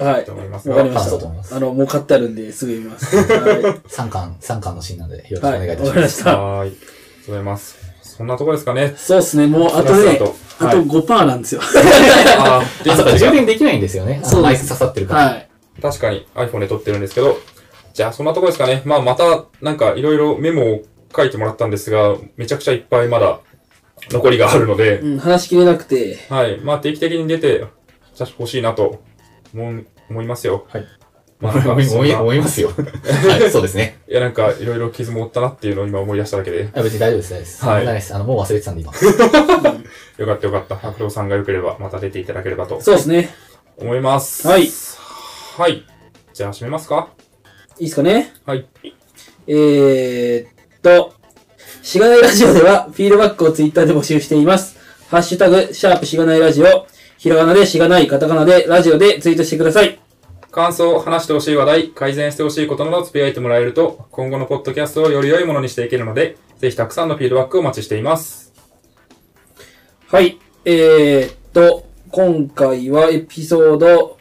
[0.03, 0.25] はい。
[0.25, 1.55] と思いますわかりまし感想と思いますた。
[1.57, 3.15] あの、もう買ってあるんで、すぐ読みます。
[3.15, 5.39] は3巻、三巻のシーンなんでよろしい。
[5.39, 5.67] くおはい。
[5.67, 5.87] 願いいたしま。
[5.87, 6.39] わかりますした。
[6.39, 6.77] はーい。
[7.23, 7.77] とうございます。
[8.01, 8.93] そんなところですかね。
[8.95, 11.61] そうですね、もう、あとあとはい5%なんですよ。
[11.63, 14.21] あー あ、そうか、充電できないんですよね。
[14.23, 15.25] あそうですのマイク刺さってるから。
[15.25, 15.49] はい。
[15.81, 17.37] 確かに iPhone で撮ってるんですけど、
[17.93, 18.81] じゃあそんなところですかね。
[18.85, 20.81] まあまた、なんかいろいろメモを
[21.15, 23.39] 書いてもらったんですが、めちゃくちゃいっぱいまだ
[24.11, 26.59] 残りがあるので、うん、話しきれなくて、はい。
[26.59, 27.65] まあ定期的に出て
[28.37, 29.01] ほしいなと
[29.53, 30.65] 思う思いますよ。
[30.69, 30.85] はい。
[31.43, 32.69] まあ思い、思い、ますよ。
[32.71, 33.99] はい、そうですね。
[34.07, 37.65] いやなんかいろいろ傷も負ったなっていうのを今思い出しただけで、あ別に大丈夫です、大丈夫です。
[37.65, 38.15] はいないです。
[38.15, 38.93] あの、もう忘れてたんで、今。
[40.17, 40.77] よかったよかった。
[40.77, 43.35] 白道さんが良ければまた出ていただければとそうですね。
[43.77, 44.47] 思います。
[44.47, 44.69] はい。
[45.57, 45.83] はい。
[46.33, 47.09] じゃあ閉めますか
[47.77, 48.65] いいですかねはい。
[49.47, 51.13] えーっと、
[51.81, 54.77] しがないラジオでは、フィードバックをツイッターで募集しています。
[55.09, 56.87] ハッシュタグ、シャープしがないラジオ、
[57.17, 60.02] ひらがなでしがない、カタカナでラジオでツイートしてください。
[60.53, 68.53] 感想、話してほしい話題、改善してほしいことなどつぶやいてもらえると、今後のポッドキャストをより良いものにしていけるので、ぜひたくさんのフィードバックをお待ちしています。
[70.07, 70.37] はい。
[70.63, 74.19] えーっと、今回はエピソード、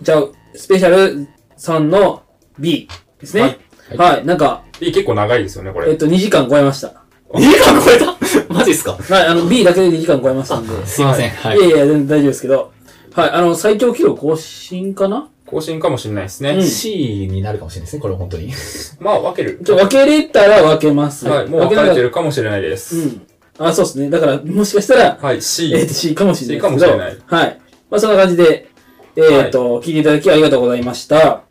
[0.00, 0.24] じゃあ、
[0.54, 2.22] スペシャル3の
[2.58, 2.88] B
[3.20, 3.42] ですね。
[3.42, 3.58] はい
[3.98, 4.24] はい。
[4.26, 5.90] なんか、B 結構長いですよね、これ。
[5.90, 7.02] えっと、2時間超えました。
[7.34, 8.16] 2時間超えた？
[8.52, 8.92] マジっすか？
[8.94, 9.26] はい。
[9.26, 10.86] あの、B だけで2時間超えましたんで。
[10.86, 11.30] すいません。
[11.30, 12.72] はいいやいや、全然大丈夫ですけど。
[13.14, 13.30] はい。
[13.30, 15.28] あの、最長記録更新かな？
[15.46, 16.50] 更新かもしれないですね。
[16.50, 18.52] うん C になるかもしれないですね、これは本当に。
[19.00, 19.58] まあ、分ける。
[19.62, 21.26] じゃあ分けれたら分けます。
[21.28, 22.02] はい、もう分かれてる。
[22.04, 22.96] るかもしれないです。
[22.96, 23.26] うん。
[23.58, 24.10] あ、そうですね。
[24.10, 25.72] だから、もしかしたら、はい、C。
[25.72, 26.86] えっ、と、C かもしれないですけど。
[26.86, 27.60] C かもしれないはい。
[27.90, 28.68] まあ、そんな感じで、
[29.16, 31.42] えっ、と、聞いていただきありがとうございました。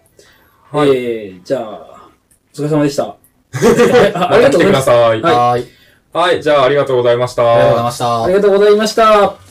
[0.72, 2.10] はいえー、じゃあ、
[2.54, 3.16] お疲れ様でした。
[3.56, 4.86] ありがとうございます。
[4.86, 5.22] さい。
[5.22, 5.66] はいい。
[6.12, 7.44] はい、じゃあありがとうございました。
[7.44, 8.34] ありがとうございましたあり。
[8.34, 9.45] がとうございました。